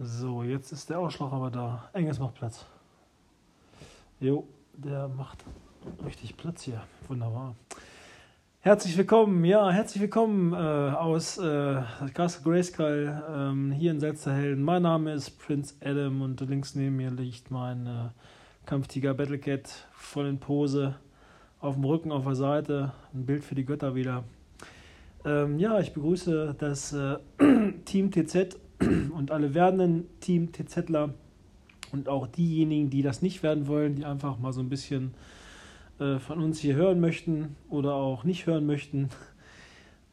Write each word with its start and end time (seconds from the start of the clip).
So, 0.00 0.44
jetzt 0.44 0.70
ist 0.70 0.90
der 0.90 1.00
Ausschlag 1.00 1.32
aber 1.32 1.50
da. 1.50 1.90
Engels 1.92 2.20
macht 2.20 2.36
Platz. 2.36 2.64
Jo, 4.20 4.46
der 4.72 5.08
macht 5.08 5.44
richtig 6.04 6.36
Platz 6.36 6.62
hier. 6.62 6.80
Wunderbar. 7.08 7.56
Herzlich 8.60 8.96
willkommen, 8.96 9.44
ja, 9.44 9.68
herzlich 9.70 10.00
willkommen 10.00 10.52
äh, 10.52 10.56
aus 10.56 11.38
äh, 11.38 11.82
Castle 12.14 12.44
Grayskull 12.44 13.22
ähm, 13.28 13.72
hier 13.72 13.90
in 13.90 13.98
Selzerhelden. 13.98 14.62
Mein 14.62 14.82
Name 14.82 15.14
ist 15.14 15.30
Prince 15.40 15.74
Adam 15.80 16.22
und 16.22 16.40
links 16.42 16.76
neben 16.76 16.94
mir 16.94 17.10
liegt 17.10 17.50
mein 17.50 17.88
äh, 17.88 18.08
Kampftiger 18.66 19.14
Battlecat 19.14 19.88
voll 19.90 20.28
in 20.28 20.38
Pose, 20.38 20.94
auf 21.58 21.74
dem 21.74 21.84
Rücken, 21.84 22.12
auf 22.12 22.22
der 22.22 22.36
Seite. 22.36 22.92
Ein 23.12 23.26
Bild 23.26 23.42
für 23.42 23.56
die 23.56 23.64
Götter 23.64 23.96
wieder. 23.96 24.22
Ähm, 25.24 25.58
ja, 25.58 25.80
ich 25.80 25.92
begrüße 25.92 26.54
das 26.56 26.92
äh, 26.92 27.16
Team 27.84 28.12
TZ 28.12 28.60
und 29.12 29.30
alle 29.30 29.54
werdenden 29.54 30.06
Team 30.20 30.52
TZler 30.52 31.14
und 31.92 32.08
auch 32.08 32.26
diejenigen, 32.26 32.90
die 32.90 33.02
das 33.02 33.22
nicht 33.22 33.42
werden 33.42 33.66
wollen, 33.66 33.94
die 33.94 34.04
einfach 34.04 34.38
mal 34.38 34.52
so 34.52 34.60
ein 34.60 34.68
bisschen 34.68 35.14
äh, 35.98 36.18
von 36.18 36.42
uns 36.42 36.58
hier 36.58 36.74
hören 36.74 37.00
möchten 37.00 37.56
oder 37.68 37.94
auch 37.94 38.24
nicht 38.24 38.46
hören 38.46 38.66
möchten. 38.66 39.08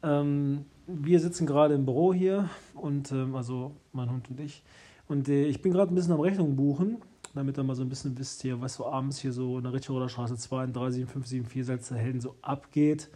Ähm, 0.02 0.66
wir 0.86 1.18
sitzen 1.18 1.46
gerade 1.46 1.74
im 1.74 1.86
Büro 1.86 2.12
hier 2.12 2.50
und 2.74 3.10
ähm, 3.12 3.34
also 3.34 3.72
mein 3.92 4.10
Hund 4.10 4.28
und 4.30 4.38
ich. 4.38 4.62
Und 5.08 5.26
äh, 5.28 5.46
ich 5.46 5.62
bin 5.62 5.72
gerade 5.72 5.92
ein 5.92 5.94
bisschen 5.94 6.12
am 6.12 6.20
Rechnung 6.20 6.54
buchen, 6.54 6.98
damit 7.34 7.58
ihr 7.58 7.64
mal 7.64 7.74
so 7.74 7.82
ein 7.82 7.88
bisschen 7.88 8.16
wisst 8.18 8.42
hier, 8.42 8.60
was 8.60 8.74
so 8.74 8.86
abends 8.86 9.18
hier 9.18 9.32
so 9.32 9.56
in 9.56 9.64
der 9.64 9.72
Ritschroder 9.72 10.10
Straße 10.10 10.36
32, 10.36 11.06
574 11.06 11.66
Salzer 11.66 11.96
Helden 11.96 12.20
so 12.20 12.36
abgeht 12.42 13.08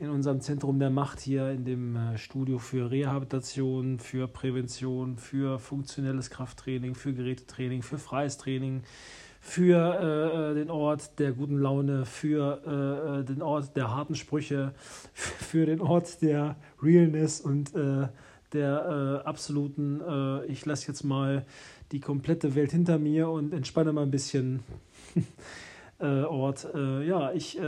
in 0.00 0.08
unserem 0.08 0.40
Zentrum 0.40 0.78
der 0.78 0.88
Macht 0.88 1.20
hier 1.20 1.50
in 1.50 1.64
dem 1.66 1.94
äh, 1.94 2.16
Studio 2.16 2.58
für 2.58 2.90
Rehabilitation, 2.90 3.98
für 3.98 4.26
Prävention, 4.28 5.18
für 5.18 5.58
funktionelles 5.58 6.30
Krafttraining, 6.30 6.94
für 6.94 7.12
Gerätetraining, 7.12 7.82
für 7.82 7.98
freies 7.98 8.38
Training, 8.38 8.82
für 9.40 9.76
äh, 9.76 10.52
äh 10.52 10.54
den 10.54 10.70
Ort 10.70 11.18
der 11.18 11.32
guten 11.32 11.58
Laune, 11.58 12.06
für 12.06 12.62
äh, 12.66 13.20
äh 13.20 13.24
den 13.24 13.42
Ort 13.42 13.76
der 13.76 13.94
harten 13.94 14.14
Sprüche, 14.14 14.72
für 15.12 15.66
den 15.66 15.82
Ort 15.82 16.22
der 16.22 16.56
Realness 16.82 17.42
und 17.42 17.74
äh, 17.74 18.08
der 18.52 19.22
absoluten, 19.26 20.00
ich 20.48 20.66
lasse 20.66 20.88
jetzt 20.88 21.04
mal 21.04 21.46
die 21.92 22.00
komplette 22.00 22.56
Welt 22.56 22.72
hinter 22.72 22.98
mir 22.98 23.28
und 23.28 23.54
entspanne 23.54 23.92
mal 23.92 24.02
ein 24.02 24.10
bisschen. 24.10 24.64
Ort. 26.00 26.66
ja, 26.74 27.30
ich 27.30 27.60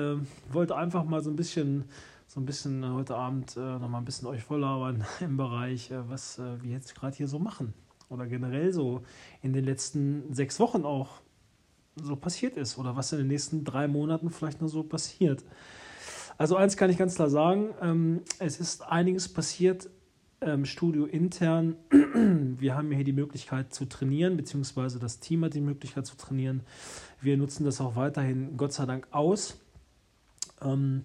wollte 0.50 0.74
einfach 0.74 1.04
mal 1.04 1.22
so 1.22 1.30
ein 1.30 1.36
bisschen 1.36 1.84
so 2.32 2.40
ein 2.40 2.46
bisschen 2.46 2.82
äh, 2.82 2.88
heute 2.88 3.14
Abend 3.14 3.58
äh, 3.58 3.60
nochmal 3.60 4.00
ein 4.00 4.06
bisschen 4.06 4.26
euch 4.26 4.42
volllabern 4.42 5.04
im 5.20 5.36
Bereich, 5.36 5.90
äh, 5.90 6.08
was 6.08 6.38
äh, 6.38 6.62
wir 6.62 6.70
jetzt 6.70 6.94
gerade 6.94 7.14
hier 7.14 7.28
so 7.28 7.38
machen. 7.38 7.74
Oder 8.08 8.26
generell 8.26 8.72
so 8.72 9.02
in 9.42 9.52
den 9.52 9.64
letzten 9.64 10.32
sechs 10.32 10.58
Wochen 10.58 10.86
auch 10.86 11.20
so 11.96 12.16
passiert 12.16 12.56
ist. 12.56 12.78
Oder 12.78 12.96
was 12.96 13.12
in 13.12 13.18
den 13.18 13.26
nächsten 13.26 13.64
drei 13.64 13.86
Monaten 13.86 14.30
vielleicht 14.30 14.62
noch 14.62 14.68
so 14.68 14.82
passiert. 14.82 15.44
Also 16.38 16.56
eins 16.56 16.78
kann 16.78 16.88
ich 16.88 16.96
ganz 16.96 17.16
klar 17.16 17.28
sagen, 17.28 17.74
ähm, 17.82 18.22
es 18.38 18.60
ist 18.60 18.82
einiges 18.82 19.28
passiert 19.30 19.90
ähm, 20.40 20.64
Studio 20.64 21.04
intern. 21.04 21.76
Wir 21.90 22.74
haben 22.74 22.90
hier 22.92 23.04
die 23.04 23.12
Möglichkeit 23.12 23.74
zu 23.74 23.84
trainieren, 23.84 24.38
beziehungsweise 24.38 24.98
das 24.98 25.20
Team 25.20 25.44
hat 25.44 25.52
die 25.52 25.60
Möglichkeit 25.60 26.06
zu 26.06 26.16
trainieren. 26.16 26.62
Wir 27.20 27.36
nutzen 27.36 27.64
das 27.64 27.78
auch 27.82 27.94
weiterhin, 27.94 28.56
Gott 28.56 28.72
sei 28.72 28.86
Dank, 28.86 29.06
aus. 29.10 29.60
Ähm, 30.62 31.04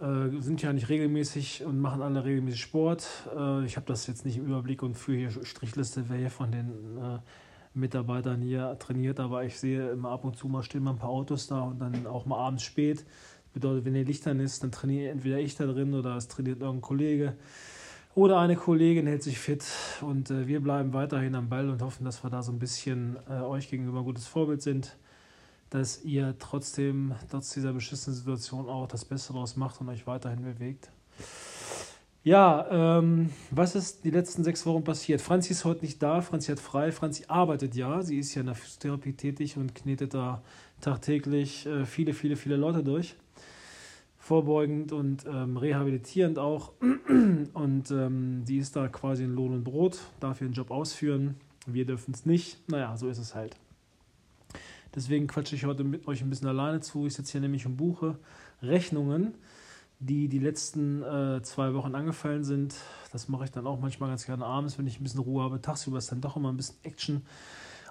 äh, 0.00 0.40
sind 0.40 0.62
ja 0.62 0.72
nicht 0.72 0.88
regelmäßig 0.88 1.64
und 1.64 1.80
machen 1.80 2.02
alle 2.02 2.24
regelmäßig 2.24 2.60
Sport. 2.60 3.08
Äh, 3.36 3.64
ich 3.64 3.76
habe 3.76 3.86
das 3.86 4.06
jetzt 4.06 4.24
nicht 4.24 4.36
im 4.36 4.46
Überblick 4.46 4.82
und 4.82 4.94
für 4.94 5.14
hier 5.14 5.30
Strichliste, 5.30 6.04
wer 6.08 6.18
hier 6.18 6.30
von 6.30 6.52
den 6.52 6.68
äh, 6.98 7.18
Mitarbeitern 7.74 8.40
hier 8.40 8.78
trainiert, 8.78 9.20
aber 9.20 9.44
ich 9.44 9.58
sehe 9.58 9.90
immer 9.90 10.10
ab 10.10 10.24
und 10.24 10.36
zu 10.36 10.48
mal 10.48 10.62
stehen 10.62 10.82
mal 10.82 10.92
ein 10.92 10.98
paar 10.98 11.10
Autos 11.10 11.46
da 11.46 11.60
und 11.60 11.78
dann 11.78 12.06
auch 12.06 12.26
mal 12.26 12.38
abends 12.38 12.62
spät. 12.62 12.98
Das 13.44 13.52
bedeutet, 13.52 13.84
wenn 13.84 13.94
der 13.94 14.04
Licht 14.04 14.26
dann 14.26 14.40
ist, 14.40 14.62
dann 14.62 14.72
trainiere 14.72 15.10
entweder 15.10 15.38
ich 15.38 15.56
da 15.56 15.66
drin 15.66 15.94
oder 15.94 16.16
es 16.16 16.28
trainiert 16.28 16.60
irgendein 16.60 16.82
Kollege 16.82 17.36
oder 18.14 18.38
eine 18.38 18.56
Kollegin 18.56 19.06
hält 19.06 19.22
sich 19.22 19.38
fit 19.38 19.64
und 20.00 20.30
äh, 20.30 20.46
wir 20.46 20.60
bleiben 20.60 20.92
weiterhin 20.94 21.34
am 21.34 21.48
Ball 21.48 21.68
und 21.68 21.82
hoffen, 21.82 22.04
dass 22.04 22.24
wir 22.24 22.30
da 22.30 22.42
so 22.42 22.50
ein 22.50 22.58
bisschen 22.58 23.16
äh, 23.28 23.42
euch 23.42 23.68
gegenüber 23.68 23.98
ein 23.98 24.04
gutes 24.04 24.26
Vorbild 24.26 24.62
sind 24.62 24.96
dass 25.76 26.02
ihr 26.04 26.34
trotzdem 26.38 27.14
trotz 27.30 27.50
dieser 27.50 27.74
beschissenen 27.74 28.16
Situation 28.16 28.66
auch 28.66 28.88
das 28.88 29.04
Beste 29.04 29.34
daraus 29.34 29.56
macht 29.56 29.78
und 29.80 29.90
euch 29.90 30.06
weiterhin 30.06 30.42
bewegt. 30.42 30.90
Ja, 32.22 32.66
ähm, 32.70 33.30
was 33.50 33.76
ist 33.76 34.04
die 34.04 34.10
letzten 34.10 34.42
sechs 34.42 34.64
Wochen 34.66 34.82
passiert? 34.82 35.20
Franzi 35.20 35.52
ist 35.52 35.64
heute 35.64 35.84
nicht 35.84 36.02
da, 36.02 36.22
Franzi 36.22 36.50
hat 36.50 36.60
frei, 36.60 36.90
Franzi 36.92 37.24
arbeitet 37.28 37.76
ja, 37.76 38.02
sie 38.02 38.18
ist 38.18 38.34
ja 38.34 38.40
in 38.40 38.46
der 38.46 38.56
Physiotherapie 38.56 39.12
tätig 39.12 39.58
und 39.58 39.74
knetet 39.74 40.14
da 40.14 40.42
tagtäglich 40.80 41.66
äh, 41.66 41.84
viele, 41.84 42.14
viele, 42.14 42.36
viele 42.36 42.56
Leute 42.56 42.82
durch. 42.82 43.14
Vorbeugend 44.18 44.92
und 44.92 45.24
ähm, 45.26 45.56
rehabilitierend 45.56 46.38
auch. 46.38 46.72
Und 47.52 47.90
ähm, 47.92 48.44
die 48.44 48.58
ist 48.58 48.74
da 48.74 48.88
quasi 48.88 49.22
in 49.22 49.34
Lohn 49.34 49.52
und 49.52 49.62
Brot, 49.62 50.00
darf 50.18 50.40
ihren 50.40 50.52
Job 50.52 50.72
ausführen. 50.72 51.36
Wir 51.64 51.86
dürfen 51.86 52.12
es 52.12 52.26
nicht. 52.26 52.58
Naja, 52.68 52.96
so 52.96 53.08
ist 53.08 53.18
es 53.18 53.36
halt. 53.36 53.56
Deswegen 54.96 55.26
quatsche 55.26 55.54
ich 55.54 55.66
heute 55.66 55.84
mit 55.84 56.08
euch 56.08 56.22
ein 56.22 56.30
bisschen 56.30 56.48
alleine 56.48 56.80
zu. 56.80 57.06
Ich 57.06 57.14
sitze 57.14 57.32
hier 57.32 57.42
nämlich 57.42 57.66
und 57.66 57.76
buche 57.76 58.18
Rechnungen, 58.62 59.34
die 60.00 60.26
die 60.28 60.38
letzten 60.38 61.02
äh, 61.02 61.42
zwei 61.42 61.74
Wochen 61.74 61.94
angefallen 61.94 62.44
sind. 62.44 62.74
Das 63.12 63.28
mache 63.28 63.44
ich 63.44 63.50
dann 63.50 63.66
auch 63.66 63.78
manchmal 63.78 64.08
ganz 64.08 64.24
gerne 64.24 64.46
abends, 64.46 64.78
wenn 64.78 64.86
ich 64.86 64.98
ein 64.98 65.02
bisschen 65.02 65.20
Ruhe 65.20 65.44
habe. 65.44 65.60
Tagsüber 65.60 65.98
ist 65.98 66.10
dann 66.10 66.22
doch 66.22 66.36
immer 66.36 66.50
ein 66.50 66.56
bisschen 66.56 66.76
Action. 66.82 67.26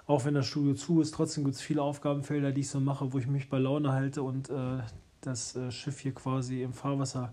Auch 0.08 0.24
wenn 0.24 0.34
das 0.34 0.46
Studio 0.46 0.74
zu 0.74 1.00
ist, 1.00 1.14
trotzdem 1.14 1.44
gibt 1.44 1.54
es 1.54 1.62
viele 1.62 1.80
Aufgabenfelder, 1.80 2.50
die 2.50 2.62
ich 2.62 2.68
so 2.68 2.80
mache, 2.80 3.12
wo 3.12 3.18
ich 3.18 3.28
mich 3.28 3.48
bei 3.48 3.58
Laune 3.58 3.92
halte 3.92 4.24
und 4.24 4.50
äh, 4.50 4.78
das 5.20 5.54
äh, 5.54 5.70
Schiff 5.70 6.00
hier 6.00 6.12
quasi 6.12 6.62
im 6.62 6.72
Fahrwasser 6.72 7.32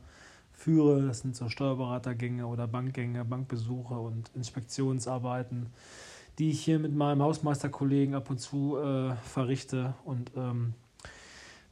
führe. 0.52 1.02
Das 1.08 1.22
sind 1.22 1.36
so 1.36 1.50
Steuerberatergänge 1.50 2.46
oder 2.46 2.68
Bankgänge, 2.68 3.26
Bankbesuche 3.26 3.96
und 3.96 4.30
Inspektionsarbeiten 4.36 5.68
die 6.40 6.50
ich 6.50 6.64
hier 6.64 6.80
mit 6.80 6.96
meinem 6.96 7.22
Hausmeisterkollegen 7.22 8.16
ab 8.16 8.30
und 8.30 8.40
zu 8.40 8.78
äh, 8.78 9.16
verrichte. 9.18 9.94
Und 10.04 10.32
ähm, 10.36 10.74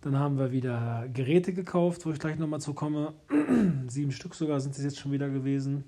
dann 0.01 0.17
haben 0.17 0.37
wir 0.37 0.51
wieder 0.51 1.07
Geräte 1.13 1.53
gekauft, 1.53 2.05
wo 2.05 2.11
ich 2.11 2.19
gleich 2.19 2.37
nochmal 2.37 2.61
zu 2.61 2.73
komme. 2.73 3.13
Sieben 3.87 4.11
Stück 4.11 4.35
sogar 4.35 4.59
sind 4.59 4.77
es 4.77 4.83
jetzt 4.83 4.99
schon 4.99 5.11
wieder 5.11 5.29
gewesen. 5.29 5.85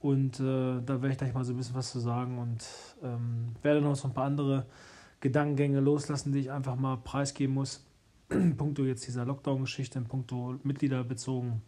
Und 0.00 0.38
äh, 0.38 0.82
da 0.84 1.00
werde 1.00 1.12
ich 1.12 1.18
gleich 1.18 1.34
mal 1.34 1.44
so 1.44 1.52
ein 1.52 1.56
bisschen 1.56 1.74
was 1.74 1.90
zu 1.90 1.98
sagen 1.98 2.38
und 2.38 2.62
ähm, 3.02 3.54
werde 3.62 3.80
noch 3.80 3.96
so 3.96 4.08
ein 4.08 4.14
paar 4.14 4.26
andere 4.26 4.66
Gedankengänge 5.20 5.80
loslassen, 5.80 6.32
die 6.32 6.40
ich 6.40 6.50
einfach 6.50 6.76
mal 6.76 6.98
preisgeben 6.98 7.54
muss. 7.54 7.86
Punkto 8.28 8.84
jetzt 8.84 9.06
dieser 9.06 9.24
Lockdown-Geschichte, 9.24 9.98
in 9.98 10.04
puncto 10.04 10.56
Mitglieder 10.62 11.02
bezogen. 11.04 11.62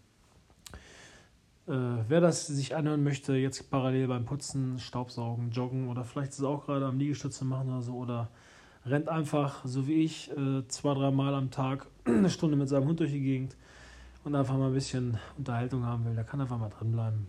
Äh, 1.69 1.73
wer 2.09 2.21
das 2.21 2.47
sich 2.47 2.77
anhören 2.77 3.03
möchte, 3.03 3.35
jetzt 3.35 3.71
parallel 3.71 4.07
beim 4.07 4.25
Putzen, 4.25 4.79
Staubsaugen, 4.79 5.51
Joggen 5.51 5.89
oder 5.89 6.05
vielleicht 6.05 6.31
ist 6.31 6.39
es 6.39 6.45
auch 6.45 6.67
gerade 6.67 6.87
am 6.87 6.99
Liegestütze 6.99 7.45
machen 7.45 7.71
oder 7.71 7.83
so 7.83 7.95
oder 7.95 8.29
rennt 8.85 9.09
einfach, 9.09 9.65
so 9.65 9.89
wie 9.89 10.05
ich, 10.05 10.31
äh, 10.31 10.67
zwei, 10.69 10.95
dreimal 10.95 11.35
am 11.35 11.51
Tag 11.51 11.87
eine 12.05 12.31
Stunde 12.31 12.57
mit 12.57 12.69
seinem 12.69 12.87
Hund 12.87 13.01
durch 13.01 13.11
die 13.11 13.21
Gegend 13.21 13.57
und 14.23 14.37
einfach 14.37 14.57
mal 14.57 14.69
ein 14.69 14.75
bisschen 14.75 15.19
Unterhaltung 15.37 15.85
haben 15.85 16.05
will, 16.05 16.15
der 16.15 16.25
kann 16.25 16.41
einfach 16.41 16.59
mal 16.59 16.69
drin 16.69 16.93
bleiben. 16.93 17.27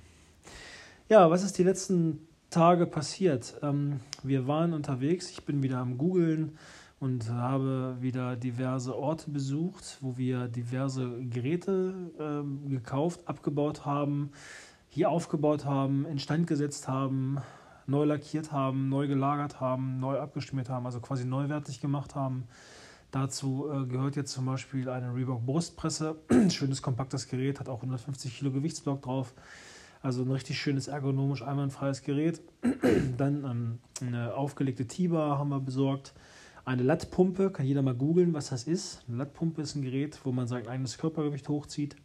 Ja, 1.10 1.30
was 1.32 1.44
ist 1.44 1.58
die 1.58 1.64
letzten 1.64 2.28
Tage 2.52 2.86
passiert? 2.86 3.56
Ähm, 3.64 4.02
wir 4.22 4.48
waren 4.48 4.74
unterwegs, 4.74 5.32
ich 5.32 5.46
bin 5.46 5.64
wieder 5.64 5.78
am 5.80 5.98
Googlen 5.98 6.58
und 7.00 7.30
habe 7.30 7.98
wieder 8.00 8.36
diverse 8.36 8.96
Orte 8.96 9.30
besucht, 9.30 9.98
wo 10.02 10.18
wir 10.18 10.48
diverse 10.48 11.20
Geräte 11.30 11.94
äh, 12.18 12.70
gekauft, 12.70 13.22
abgebaut 13.26 13.86
haben, 13.86 14.32
hier 14.90 15.10
aufgebaut 15.10 15.66
haben, 15.66 16.06
instand 16.06 16.48
gesetzt 16.48 16.88
haben, 16.88 17.38
neu 17.86 18.06
lackiert 18.06 18.52
haben, 18.52 18.90
neu 18.90 19.08
gelagert 19.08 19.60
haben, 19.60 20.00
neu 20.00 20.20
abgeschmiert 20.20 20.70
haben, 20.70 20.86
also 20.86 21.00
quasi 21.00 21.26
neuwertig 21.26 21.82
gemacht 21.82 22.16
haben. 22.16 22.46
Dazu 23.12 23.68
äh, 23.72 23.86
gehört 23.86 24.16
jetzt 24.16 24.34
zum 24.34 24.46
Beispiel 24.46 24.90
eine 24.90 25.16
Reebok 25.16 25.46
Brustpresse, 25.46 26.16
schönes 26.50 26.82
kompaktes 26.82 27.28
Gerät, 27.28 27.60
hat 27.60 27.70
auch 27.70 27.78
150 27.78 28.38
Kilo 28.38 28.52
Gewichtsblock 28.52 29.04
drauf. 29.04 29.34
Also 30.02 30.24
ein 30.24 30.32
richtig 30.32 30.60
schönes 30.60 30.88
ergonomisch 30.88 31.42
einwandfreies 31.44 32.02
Gerät. 32.02 32.42
Dann 33.18 33.44
ähm, 33.46 33.80
eine 34.02 34.34
aufgelegte 34.34 34.88
T-Bar 34.88 35.38
haben 35.38 35.50
wir 35.50 35.60
besorgt 35.60 36.14
eine 36.68 36.84
Lattpumpe, 36.84 37.50
kann 37.50 37.66
jeder 37.66 37.82
mal 37.82 37.96
googeln, 37.96 38.34
was 38.34 38.50
das 38.50 38.66
ist. 38.66 39.02
Eine 39.08 39.18
Lattpumpe 39.20 39.62
ist 39.62 39.76
ein 39.76 39.84
Gerät, 39.84 40.20
wo 40.26 40.34
man 40.34 40.48
sein 40.48 40.68
eigenes 40.68 40.98
Körpergewicht 40.98 41.48
hochzieht. 41.48 41.96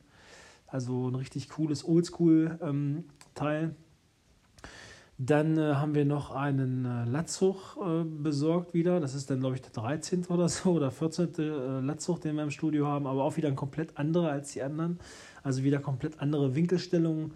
Also 0.68 1.08
ein 1.08 1.16
richtig 1.16 1.48
cooles 1.48 1.84
Oldschool-Teil. 1.84 3.62
Ähm, 3.64 3.74
dann 5.18 5.58
äh, 5.58 5.74
haben 5.74 5.96
wir 5.96 6.04
noch 6.04 6.30
einen 6.30 6.84
äh, 6.84 7.04
Latzug 7.06 7.76
äh, 7.76 8.04
besorgt 8.04 8.72
wieder. 8.72 9.00
Das 9.00 9.14
ist 9.14 9.30
dann, 9.30 9.40
glaube 9.40 9.56
ich, 9.56 9.62
der 9.62 9.72
13. 9.72 10.26
oder 10.26 10.48
so 10.48 10.70
oder 10.70 10.92
14. 10.92 11.34
Äh, 11.38 11.80
Latzug, 11.80 12.20
den 12.20 12.36
wir 12.36 12.44
im 12.44 12.52
Studio 12.52 12.86
haben, 12.86 13.08
aber 13.08 13.24
auch 13.24 13.36
wieder 13.36 13.48
ein 13.48 13.56
komplett 13.56 13.98
anderer 13.98 14.30
als 14.30 14.52
die 14.52 14.62
anderen. 14.62 15.00
Also 15.42 15.64
wieder 15.64 15.80
komplett 15.80 16.20
andere 16.20 16.54
Winkelstellungen. 16.54 17.32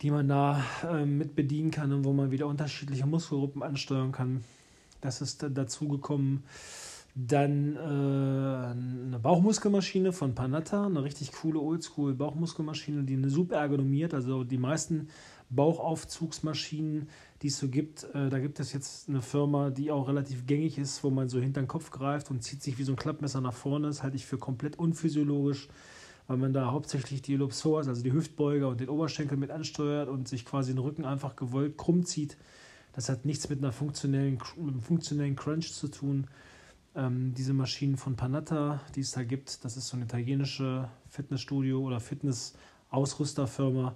die 0.00 0.10
man 0.10 0.26
da 0.26 0.64
äh, 0.90 1.04
mit 1.04 1.36
bedienen 1.36 1.70
kann 1.70 1.92
und 1.92 2.06
wo 2.06 2.14
man 2.14 2.30
wieder 2.30 2.46
unterschiedliche 2.46 3.06
Muskelgruppen 3.06 3.62
ansteuern 3.62 4.12
kann. 4.12 4.42
Das 5.00 5.20
ist 5.20 5.46
dazu 5.54 5.88
gekommen. 5.88 6.44
Dann 7.16 7.74
äh, 7.74 7.78
eine 7.78 9.18
Bauchmuskelmaschine 9.20 10.12
von 10.12 10.34
Panatta, 10.34 10.86
eine 10.86 11.02
richtig 11.02 11.32
coole 11.32 11.58
Oldschool 11.58 12.14
Bauchmuskelmaschine, 12.14 13.02
die 13.02 13.14
eine 13.14 13.30
super 13.30 13.56
ergonomiert. 13.56 14.14
Also 14.14 14.44
die 14.44 14.58
meisten 14.58 15.08
Bauchaufzugsmaschinen, 15.50 17.08
die 17.42 17.48
es 17.48 17.58
so 17.58 17.68
gibt, 17.68 18.04
äh, 18.14 18.28
da 18.28 18.38
gibt 18.38 18.60
es 18.60 18.72
jetzt 18.72 19.08
eine 19.08 19.20
Firma, 19.22 19.70
die 19.70 19.90
auch 19.90 20.06
relativ 20.06 20.46
gängig 20.46 20.78
ist, 20.78 21.02
wo 21.02 21.10
man 21.10 21.28
so 21.28 21.40
hinter 21.40 21.60
den 21.60 21.68
Kopf 21.68 21.90
greift 21.90 22.30
und 22.30 22.42
zieht 22.44 22.62
sich 22.62 22.78
wie 22.78 22.84
so 22.84 22.92
ein 22.92 22.96
Klappmesser 22.96 23.40
nach 23.40 23.54
vorne. 23.54 23.88
Das 23.88 24.04
halte 24.04 24.16
ich 24.16 24.26
für 24.26 24.38
komplett 24.38 24.78
unphysiologisch, 24.78 25.68
weil 26.28 26.36
man 26.36 26.52
da 26.52 26.70
hauptsächlich 26.70 27.22
die 27.22 27.34
Ellipsoas, 27.34 27.88
also 27.88 28.02
die 28.04 28.12
Hüftbeuger 28.12 28.68
und 28.68 28.80
den 28.80 28.88
Oberschenkel 28.88 29.36
mit 29.36 29.50
ansteuert 29.50 30.08
und 30.08 30.28
sich 30.28 30.44
quasi 30.44 30.72
den 30.72 30.78
Rücken 30.78 31.04
einfach 31.04 31.34
gewollt 31.34 31.76
krumm 31.76 32.04
zieht. 32.04 32.36
Das 32.92 33.08
hat 33.08 33.24
nichts 33.24 33.48
mit 33.48 33.58
einer 33.60 33.72
funktionellen, 33.72 34.38
funktionellen 34.80 35.36
Crunch 35.36 35.72
zu 35.72 35.88
tun. 35.88 36.26
Ähm, 36.94 37.34
diese 37.34 37.52
Maschinen 37.52 37.96
von 37.96 38.16
Panatta, 38.16 38.80
die 38.94 39.00
es 39.00 39.12
da 39.12 39.22
gibt, 39.22 39.64
das 39.64 39.76
ist 39.76 39.88
so 39.88 39.96
eine 39.96 40.06
italienische 40.06 40.88
Fitnessstudio 41.08 41.80
oder 41.80 42.00
Fitness-Ausrüsterfirma, 42.00 43.94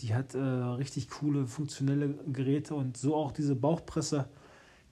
die 0.00 0.14
hat 0.14 0.34
äh, 0.34 0.38
richtig 0.38 1.10
coole 1.10 1.46
funktionelle 1.48 2.14
Geräte 2.32 2.74
und 2.76 2.96
so 2.96 3.16
auch 3.16 3.32
diese 3.32 3.56
Bauchpresse, 3.56 4.28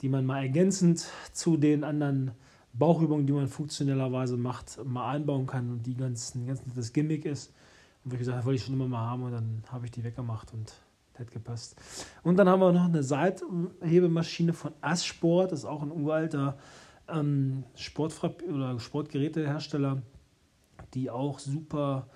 die 0.02 0.08
man 0.08 0.26
mal 0.26 0.43
ergänzend 0.43 1.06
zu 1.32 1.56
den 1.56 1.84
anderen 1.84 2.32
Bauchübungen, 2.72 3.26
die 3.26 3.32
man 3.32 3.48
funktionellerweise 3.48 4.37
macht, 4.37 4.84
mal 4.84 5.10
einbauen 5.10 5.46
kann 5.46 5.70
und 5.70 5.87
die 5.87 5.94
ganz, 5.94 6.34
ganz 6.46 6.60
das 6.75 6.93
Gimmick 6.93 7.25
ist. 7.25 7.54
Und 8.04 8.12
wie 8.12 8.19
gesagt, 8.19 8.44
wollte 8.44 8.56
ich 8.56 8.64
schon 8.64 8.75
immer 8.75 8.88
mal 8.88 9.06
haben 9.08 9.22
und 9.22 9.32
dann 9.32 9.62
habe 9.70 9.87
ich 9.87 9.93
die 9.93 10.04
weggemacht 10.04 10.52
und 10.52 10.72
hat 11.19 11.31
gepasst. 11.31 11.77
Und 12.23 12.37
dann 12.37 12.49
haben 12.49 12.61
wir 12.61 12.73
noch 12.73 12.87
eine 12.87 13.03
Seithebemaschine 13.03 14.53
von 14.53 14.73
Assport, 14.81 15.53
das 15.53 15.61
ist 15.61 15.65
auch 15.65 15.83
ein 15.83 15.91
uralter 15.91 16.57
ähm, 17.09 17.65
Sportfra 17.75 18.33
oder 18.53 18.79
Sportgerätehersteller, 18.79 20.03
die 20.95 21.11
auch 21.11 21.39
super 21.39 22.09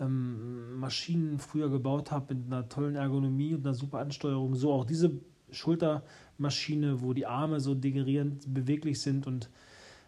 ähm, 0.00 0.78
Maschinen 0.78 1.38
früher 1.38 1.70
gebaut 1.70 2.10
habe 2.10 2.34
mit 2.34 2.46
einer 2.46 2.68
tollen 2.68 2.96
Ergonomie 2.96 3.54
und 3.54 3.64
einer 3.64 3.74
super 3.74 3.98
Ansteuerung. 3.98 4.54
So 4.54 4.72
auch 4.72 4.84
diese 4.84 5.12
Schultermaschine, 5.50 7.00
wo 7.00 7.12
die 7.12 7.26
Arme 7.26 7.60
so 7.60 7.74
degerierend 7.74 8.52
beweglich 8.52 9.00
sind 9.00 9.26
und 9.26 9.50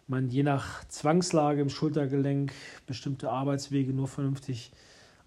man 0.07 0.29
je 0.29 0.43
nach 0.43 0.85
Zwangslage 0.87 1.61
im 1.61 1.69
Schultergelenk 1.69 2.53
bestimmte 2.85 3.29
Arbeitswege 3.29 3.93
nur 3.93 4.07
vernünftig 4.07 4.71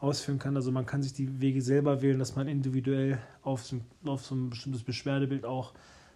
ausführen 0.00 0.38
kann. 0.38 0.56
Also 0.56 0.72
man 0.72 0.86
kann 0.86 1.02
sich 1.02 1.12
die 1.12 1.40
Wege 1.40 1.62
selber 1.62 2.02
wählen, 2.02 2.18
dass 2.18 2.36
man 2.36 2.48
individuell 2.48 3.18
auf 3.42 3.64
so, 3.64 3.80
auf 4.04 4.24
so 4.24 4.34
ein 4.34 4.50
bestimmtes 4.50 4.82
Beschwerdebild 4.82 5.44
auch 5.44 5.72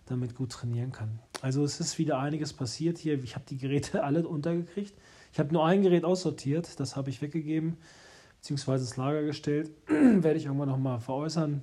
damit 0.06 0.34
gut 0.34 0.50
trainieren 0.50 0.92
kann. 0.92 1.18
Also 1.40 1.64
es 1.64 1.80
ist 1.80 1.98
wieder 1.98 2.18
einiges 2.18 2.52
passiert 2.52 2.98
hier. 2.98 3.22
Ich 3.22 3.34
habe 3.34 3.44
die 3.48 3.58
Geräte 3.58 4.02
alle 4.04 4.26
untergekriegt. 4.26 4.94
Ich 5.32 5.38
habe 5.38 5.52
nur 5.52 5.66
ein 5.66 5.82
Gerät 5.82 6.04
aussortiert, 6.04 6.78
das 6.78 6.96
habe 6.96 7.10
ich 7.10 7.20
weggegeben 7.20 7.76
beziehungsweise 8.44 8.84
ins 8.84 8.98
Lager 8.98 9.22
gestellt. 9.22 9.70
Werde 9.88 10.36
ich 10.36 10.44
irgendwann 10.44 10.68
nochmal 10.68 11.00
veräußern. 11.00 11.62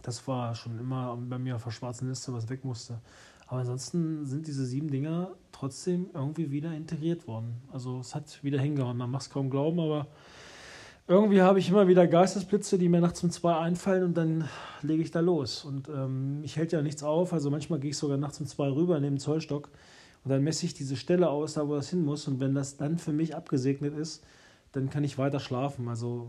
Das 0.00 0.26
war 0.26 0.54
schon 0.54 0.78
immer 0.78 1.14
bei 1.14 1.38
mir 1.38 1.56
auf 1.56 1.64
der 1.64 1.72
schwarzen 1.72 2.08
Liste, 2.08 2.32
was 2.32 2.48
weg 2.48 2.64
musste. 2.64 3.02
Aber 3.46 3.60
ansonsten 3.60 4.24
sind 4.24 4.46
diese 4.46 4.64
sieben 4.64 4.88
Dinger 4.88 5.32
trotzdem 5.52 6.08
irgendwie 6.14 6.50
wieder 6.50 6.72
integriert 6.72 7.26
worden. 7.26 7.60
Also 7.70 7.98
es 7.98 8.14
hat 8.14 8.42
wieder 8.42 8.58
hingehauen. 8.58 8.96
Man 8.96 9.10
mag 9.10 9.20
es 9.20 9.28
kaum 9.28 9.50
glauben, 9.50 9.78
aber 9.78 10.06
irgendwie 11.10 11.42
habe 11.42 11.58
ich 11.58 11.68
immer 11.68 11.88
wieder 11.88 12.06
Geistesblitze, 12.06 12.78
die 12.78 12.88
mir 12.88 13.00
nachts 13.00 13.24
um 13.24 13.32
zwei 13.32 13.56
einfallen 13.56 14.04
und 14.04 14.16
dann 14.16 14.48
lege 14.80 15.02
ich 15.02 15.10
da 15.10 15.18
los. 15.18 15.64
Und 15.64 15.88
ähm, 15.88 16.38
ich 16.44 16.56
hält 16.56 16.70
ja 16.70 16.82
nichts 16.82 17.02
auf. 17.02 17.32
Also 17.32 17.50
manchmal 17.50 17.80
gehe 17.80 17.90
ich 17.90 17.96
sogar 17.96 18.16
nachts 18.16 18.38
um 18.38 18.46
zwei 18.46 18.68
rüber, 18.68 18.94
nehme 19.00 19.16
den 19.16 19.18
Zollstock 19.18 19.70
und 20.22 20.30
dann 20.30 20.44
messe 20.44 20.66
ich 20.66 20.72
diese 20.72 20.94
Stelle 20.94 21.28
aus, 21.28 21.54
da 21.54 21.66
wo 21.66 21.74
das 21.74 21.90
hin 21.90 22.04
muss. 22.04 22.28
Und 22.28 22.38
wenn 22.38 22.54
das 22.54 22.76
dann 22.76 22.96
für 22.96 23.12
mich 23.12 23.34
abgesegnet 23.34 23.98
ist, 23.98 24.22
dann 24.70 24.88
kann 24.88 25.02
ich 25.02 25.18
weiter 25.18 25.40
schlafen. 25.40 25.88
Also 25.88 26.28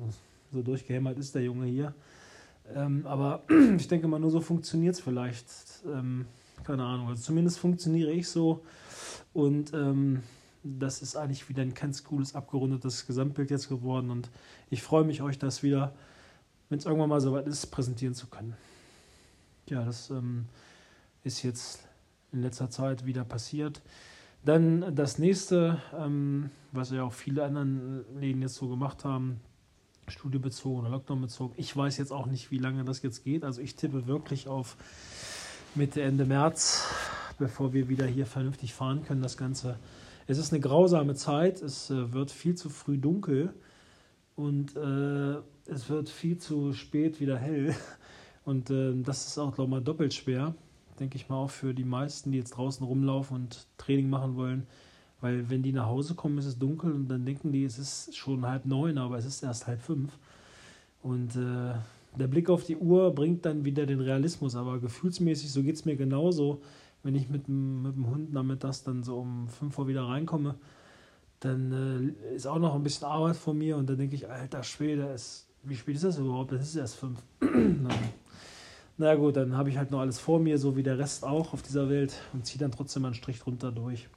so 0.52 0.64
durchgehämmert 0.64 1.20
ist 1.20 1.36
der 1.36 1.44
Junge 1.44 1.68
hier. 1.68 1.94
Ähm, 2.74 3.06
aber 3.06 3.44
ich 3.78 3.88
denke 3.88 4.08
mal, 4.08 4.20
nur 4.20 4.32
so 4.32 4.42
funktioniert 4.42 4.96
es 4.96 5.00
vielleicht. 5.00 5.46
Ähm, 5.86 6.26
keine 6.64 6.84
Ahnung. 6.86 7.10
Also 7.10 7.22
zumindest 7.22 7.60
funktioniere 7.60 8.10
ich 8.10 8.28
so. 8.28 8.64
Und 9.32 9.76
ähm, 9.76 10.24
das 10.64 11.02
ist 11.02 11.16
eigentlich 11.16 11.50
wieder 11.50 11.62
ein 11.62 11.74
ganz 11.74 12.04
cooles, 12.04 12.36
abgerundetes 12.36 13.08
Gesamtbild 13.08 13.50
jetzt 13.50 13.70
geworden. 13.70 14.10
Und 14.10 14.30
ich 14.70 14.84
freue 14.84 15.04
mich, 15.04 15.22
euch 15.22 15.40
das 15.40 15.64
wieder, 15.64 15.94
wenn 16.70 16.80
es 16.80 16.86
irgendwann 16.86 17.10
mal 17.10 17.22
soweit 17.22 17.48
ist, 17.48 17.68
präsentieren 17.68 18.14
zu 18.14 18.28
können. 18.28 18.56
Ja, 19.68 19.84
das 19.84 20.10
ähm, 20.10 20.46
ist 21.24 21.44
jetzt 21.44 21.88
in 22.32 22.42
letzter 22.42 22.70
Zeit 22.70 23.06
wieder 23.06 23.24
passiert. 23.24 23.82
Dann 24.44 24.96
das 24.96 25.18
nächste, 25.18 25.82
ähm, 25.98 26.50
was 26.72 26.92
ja 26.92 27.04
auch 27.04 27.14
viele 27.14 27.44
anderen 27.44 28.04
Läden 28.20 28.42
jetzt 28.42 28.56
so 28.56 28.68
gemacht 28.68 29.06
haben, 29.06 29.40
studiobezogen 30.08 30.82
oder 30.82 30.90
Lockdown 30.90 31.22
bezogen. 31.22 31.54
Ich 31.58 31.76
weiß 31.76 31.98
jetzt 31.98 32.12
auch 32.12 32.26
nicht, 32.26 32.52
wie 32.52 32.58
lange 32.58 32.84
das 32.84 33.02
jetzt 33.02 33.24
geht. 33.24 33.44
Also 33.44 33.62
ich 33.62 33.76
tippe 33.76 34.08
wirklich 34.08 34.48
auf 34.48 34.78
Mitte, 35.76 36.02
Ende 36.02 36.26
März, 36.26 36.86
bevor 37.38 37.74
wir 37.74 37.88
wieder 37.88 38.06
hier 38.06 38.26
vernünftig 38.26 38.74
fahren 38.74 39.04
können, 39.04 39.22
das 39.22 39.38
Ganze. 39.38 39.78
Es 40.32 40.38
ist 40.38 40.54
eine 40.54 40.62
grausame 40.62 41.14
Zeit, 41.16 41.62
es 41.62 41.90
äh, 41.90 42.14
wird 42.14 42.32
viel 42.32 42.56
zu 42.56 42.70
früh 42.70 42.98
dunkel 42.98 43.54
und 44.36 44.76
äh, 44.76 45.36
es 45.66 45.90
wird 45.90 46.10
viel 46.10 46.38
zu 46.38 46.74
spät 46.74 47.20
wieder 47.20 47.38
hell. 47.38 47.76
Und 48.44 48.72
äh, 48.72 48.94
das 49.04 49.28
ist 49.28 49.38
auch, 49.38 49.54
glaube 49.54 49.68
ich, 49.68 49.72
mal 49.72 49.82
doppelt 49.82 50.16
schwer 50.16 50.56
denke 51.02 51.18
ich 51.18 51.28
mal, 51.30 51.36
auch 51.36 51.50
für 51.50 51.74
die 51.74 51.84
meisten, 51.84 52.32
die 52.32 52.38
jetzt 52.38 52.52
draußen 52.52 52.86
rumlaufen 52.86 53.36
und 53.36 53.68
Training 53.78 54.10
machen 54.10 54.36
wollen. 54.36 54.68
Weil 55.20 55.50
wenn 55.50 55.64
die 55.64 55.74
nach 55.74 55.88
Hause 55.88 56.16
kommen, 56.16 56.38
ist 56.38 56.46
es 56.46 56.58
dunkel 56.58 56.94
und 56.94 57.10
dann 57.10 57.26
denken 57.26 57.52
die, 57.52 57.66
es 57.66 57.78
ist 57.78 58.16
schon 58.16 58.46
halb 58.46 58.66
neun, 58.66 58.98
aber 58.98 59.18
es 59.18 59.26
ist 59.26 59.44
erst 59.44 59.68
halb 59.68 59.82
fünf. 59.82 60.18
Und 61.02 61.36
äh, 61.36 61.74
der 62.18 62.28
Blick 62.28 62.50
auf 62.50 62.64
die 62.64 62.78
Uhr 62.78 63.14
bringt 63.14 63.46
dann 63.46 63.66
wieder 63.66 63.86
den 63.86 64.00
Realismus, 64.00 64.56
aber 64.56 64.80
gefühlsmäßig, 64.80 65.52
so 65.52 65.64
geht 65.64 65.76
es 65.76 65.86
mir 65.86 65.96
genauso, 65.96 66.62
wenn 67.04 67.16
ich 67.16 67.30
mit, 67.30 67.48
mit 67.48 67.96
dem 67.96 68.08
Hund 68.08 68.34
nachmittags 68.34 68.84
dann 68.84 69.04
so 69.04 69.20
um 69.20 69.48
fünf 69.48 69.78
Uhr 69.78 69.88
wieder 69.88 70.04
reinkomme, 70.04 70.56
dann 71.40 72.16
äh, 72.30 72.36
ist 72.36 72.48
auch 72.48 72.60
noch 72.60 72.76
ein 72.76 72.84
bisschen 72.84 73.08
Arbeit 73.08 73.36
vor 73.36 73.54
mir 73.54 73.78
und 73.78 73.90
dann 73.90 73.98
denke 73.98 74.16
ich, 74.16 74.30
alter 74.30 74.64
Schwede, 74.64 75.10
es, 75.10 75.48
wie 75.64 75.76
spät 75.76 75.96
ist 75.96 76.04
das 76.04 76.20
überhaupt? 76.20 76.52
Das 76.52 76.62
ist 76.62 76.76
erst 76.76 76.96
fünf. 76.96 77.20
Na 78.98 79.16
gut, 79.16 79.36
dann 79.36 79.58
habe 79.58 79.70
ich 79.70 79.78
halt 79.78 79.90
noch 79.90 80.00
alles 80.00 80.20
vor 80.20 80.40
mir, 80.40 80.60
so 80.60 80.76
wie 80.76 80.84
der 80.84 81.00
Rest 81.00 81.24
auch 81.26 81.54
auf 81.54 81.64
dieser 81.64 81.90
Welt 81.90 82.14
und 82.34 82.46
ziehe 82.46 82.60
dann 82.60 82.72
trotzdem 82.72 83.06
einen 83.06 83.16
Strich 83.16 83.40
drunter 83.40 83.72
durch. 83.72 84.08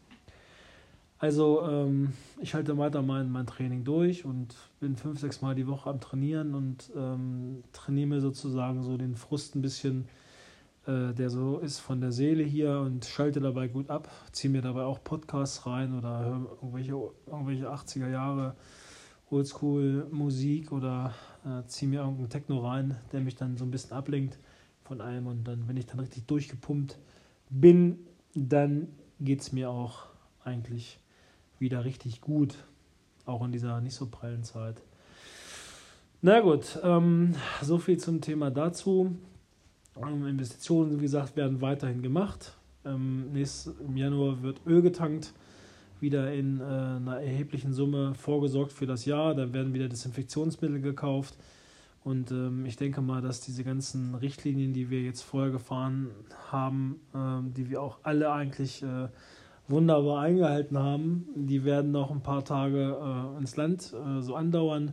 Also 1.18 1.62
ähm, 1.62 2.12
ich 2.42 2.52
halte 2.52 2.76
weiter 2.76 3.00
mein, 3.00 3.32
mein 3.32 3.47
Training 3.47 3.85
durch 3.85 4.26
und 4.26 4.54
bin 4.80 4.94
fünf, 4.97 5.20
sechs 5.20 5.40
Mal 5.40 5.54
die 5.54 5.66
Woche 5.66 5.88
am 5.88 6.00
Trainieren 6.00 6.54
und 6.54 6.90
ähm, 6.94 7.64
trainiere 7.73 8.08
mir 8.08 8.20
sozusagen 8.20 8.82
so 8.82 8.99
den 8.99 9.16
Frust 9.16 9.54
ein 9.54 9.62
bisschen, 9.62 10.06
der 10.86 11.30
so 11.30 11.58
ist 11.58 11.78
von 11.78 12.00
der 12.00 12.12
Seele 12.12 12.42
hier 12.42 12.80
und 12.80 13.04
schalte 13.06 13.40
dabei 13.40 13.68
gut 13.68 13.88
ab, 13.88 14.10
ziehe 14.32 14.52
mir 14.52 14.60
dabei 14.60 14.82
auch 14.82 15.02
Podcasts 15.02 15.66
rein 15.66 15.96
oder 15.96 16.24
höre 16.24 16.58
irgendwelche, 16.60 16.92
irgendwelche 17.26 17.72
80er 17.72 18.10
Jahre 18.10 18.54
Oldschool 19.30 20.06
Musik 20.10 20.72
oder 20.72 21.14
äh, 21.44 21.66
ziehe 21.66 21.90
mir 21.90 22.00
irgendeinen 22.00 22.30
Techno 22.30 22.58
rein, 22.58 22.96
der 23.12 23.20
mich 23.20 23.34
dann 23.34 23.56
so 23.56 23.64
ein 23.64 23.70
bisschen 23.70 23.92
ablenkt 23.92 24.38
von 24.84 25.00
allem. 25.00 25.26
Und 25.26 25.44
dann, 25.44 25.66
wenn 25.66 25.76
ich 25.76 25.86
dann 25.86 26.00
richtig 26.00 26.26
durchgepumpt 26.26 26.98
bin, 27.50 27.98
dann 28.34 28.88
geht 29.20 29.40
es 29.40 29.52
mir 29.52 29.70
auch 29.70 30.06
eigentlich 30.44 30.98
wieder 31.58 31.84
richtig 31.84 32.20
gut. 32.20 32.56
Auch 33.26 33.44
in 33.44 33.52
dieser 33.52 33.80
nicht 33.80 33.94
so 33.94 34.06
prallen 34.06 34.44
Zeit. 34.44 34.82
Na 36.20 36.40
gut, 36.40 36.78
ähm, 36.82 37.34
so 37.62 37.78
viel 37.78 37.98
zum 37.98 38.20
Thema 38.20 38.50
dazu. 38.50 39.16
Investitionen, 39.96 40.98
wie 40.98 41.02
gesagt, 41.02 41.36
werden 41.36 41.60
weiterhin 41.60 42.02
gemacht. 42.02 42.56
Ähm, 42.84 43.32
nächstes, 43.32 43.74
Im 43.80 43.96
Januar 43.96 44.42
wird 44.42 44.60
Öl 44.66 44.82
getankt, 44.82 45.32
wieder 46.00 46.32
in 46.32 46.60
äh, 46.60 46.64
einer 46.64 47.20
erheblichen 47.20 47.72
Summe 47.72 48.14
vorgesorgt 48.14 48.72
für 48.72 48.86
das 48.86 49.04
Jahr. 49.04 49.34
Dann 49.34 49.52
werden 49.52 49.72
wieder 49.72 49.88
Desinfektionsmittel 49.88 50.80
gekauft. 50.80 51.36
Und 52.02 52.30
ähm, 52.32 52.66
ich 52.66 52.76
denke 52.76 53.00
mal, 53.00 53.22
dass 53.22 53.40
diese 53.40 53.64
ganzen 53.64 54.14
Richtlinien, 54.14 54.74
die 54.74 54.90
wir 54.90 55.00
jetzt 55.00 55.22
vorher 55.22 55.50
gefahren 55.50 56.10
haben, 56.50 57.00
ähm, 57.14 57.54
die 57.54 57.70
wir 57.70 57.80
auch 57.80 58.00
alle 58.02 58.30
eigentlich 58.30 58.82
äh, 58.82 59.08
wunderbar 59.68 60.20
eingehalten 60.20 60.78
haben, 60.78 61.26
die 61.34 61.64
werden 61.64 61.92
noch 61.92 62.10
ein 62.10 62.20
paar 62.20 62.44
Tage 62.44 62.98
äh, 63.00 63.38
ins 63.38 63.56
Land 63.56 63.94
äh, 63.94 64.20
so 64.20 64.34
andauern. 64.34 64.92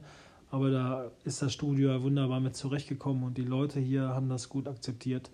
Aber 0.52 0.70
da 0.70 1.12
ist 1.24 1.42
das 1.42 1.54
Studio 1.54 1.92
ja 1.92 2.04
wunderbar 2.04 2.42
mit 2.42 2.58
zurechtgekommen 2.58 3.24
und 3.24 3.38
die 3.38 3.46
Leute 3.46 3.80
hier 3.80 4.10
haben 4.10 4.28
das 4.28 4.50
gut 4.50 4.68
akzeptiert. 4.68 5.32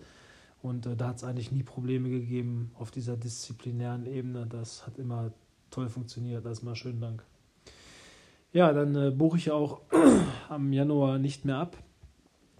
Und 0.62 0.86
äh, 0.86 0.96
da 0.96 1.08
hat 1.08 1.16
es 1.16 1.24
eigentlich 1.24 1.50
nie 1.50 1.64
Probleme 1.64 2.08
gegeben 2.08 2.70
auf 2.78 2.92
dieser 2.92 3.16
disziplinären 3.16 4.06
Ebene. 4.06 4.46
Das 4.46 4.86
hat 4.86 4.96
immer 4.96 5.32
toll 5.70 5.88
funktioniert. 5.88 6.46
Erstmal 6.46 6.76
schönen 6.76 7.00
Dank. 7.00 7.24
Ja, 8.52 8.72
dann 8.72 8.94
äh, 8.94 9.10
buche 9.10 9.38
ich 9.38 9.50
auch 9.50 9.80
am 10.48 10.72
Januar 10.72 11.18
nicht 11.18 11.44
mehr 11.44 11.58
ab. 11.58 11.76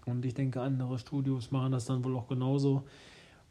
Und 0.05 0.25
ich 0.25 0.33
denke, 0.33 0.61
andere 0.61 0.99
Studios 0.99 1.51
machen 1.51 1.71
das 1.71 1.85
dann 1.85 2.03
wohl 2.03 2.15
auch 2.15 2.27
genauso. 2.27 2.83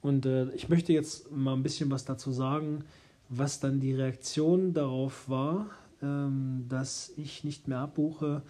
Und 0.02 0.26
äh, 0.26 0.50
ich 0.50 0.68
möchte 0.68 0.92
jetzt 0.92 1.32
mal 1.32 1.54
ein 1.54 1.62
bisschen 1.62 1.90
was 1.90 2.04
dazu 2.04 2.30
sagen, 2.30 2.84
was 3.30 3.58
dann 3.60 3.80
die 3.80 3.94
Reaktion 3.94 4.74
darauf 4.74 5.28
war, 5.28 5.66
ähm, 6.02 6.66
dass 6.68 7.12
ich 7.16 7.42
nicht 7.42 7.68
mehr 7.68 7.80
abbuche. 7.80 8.42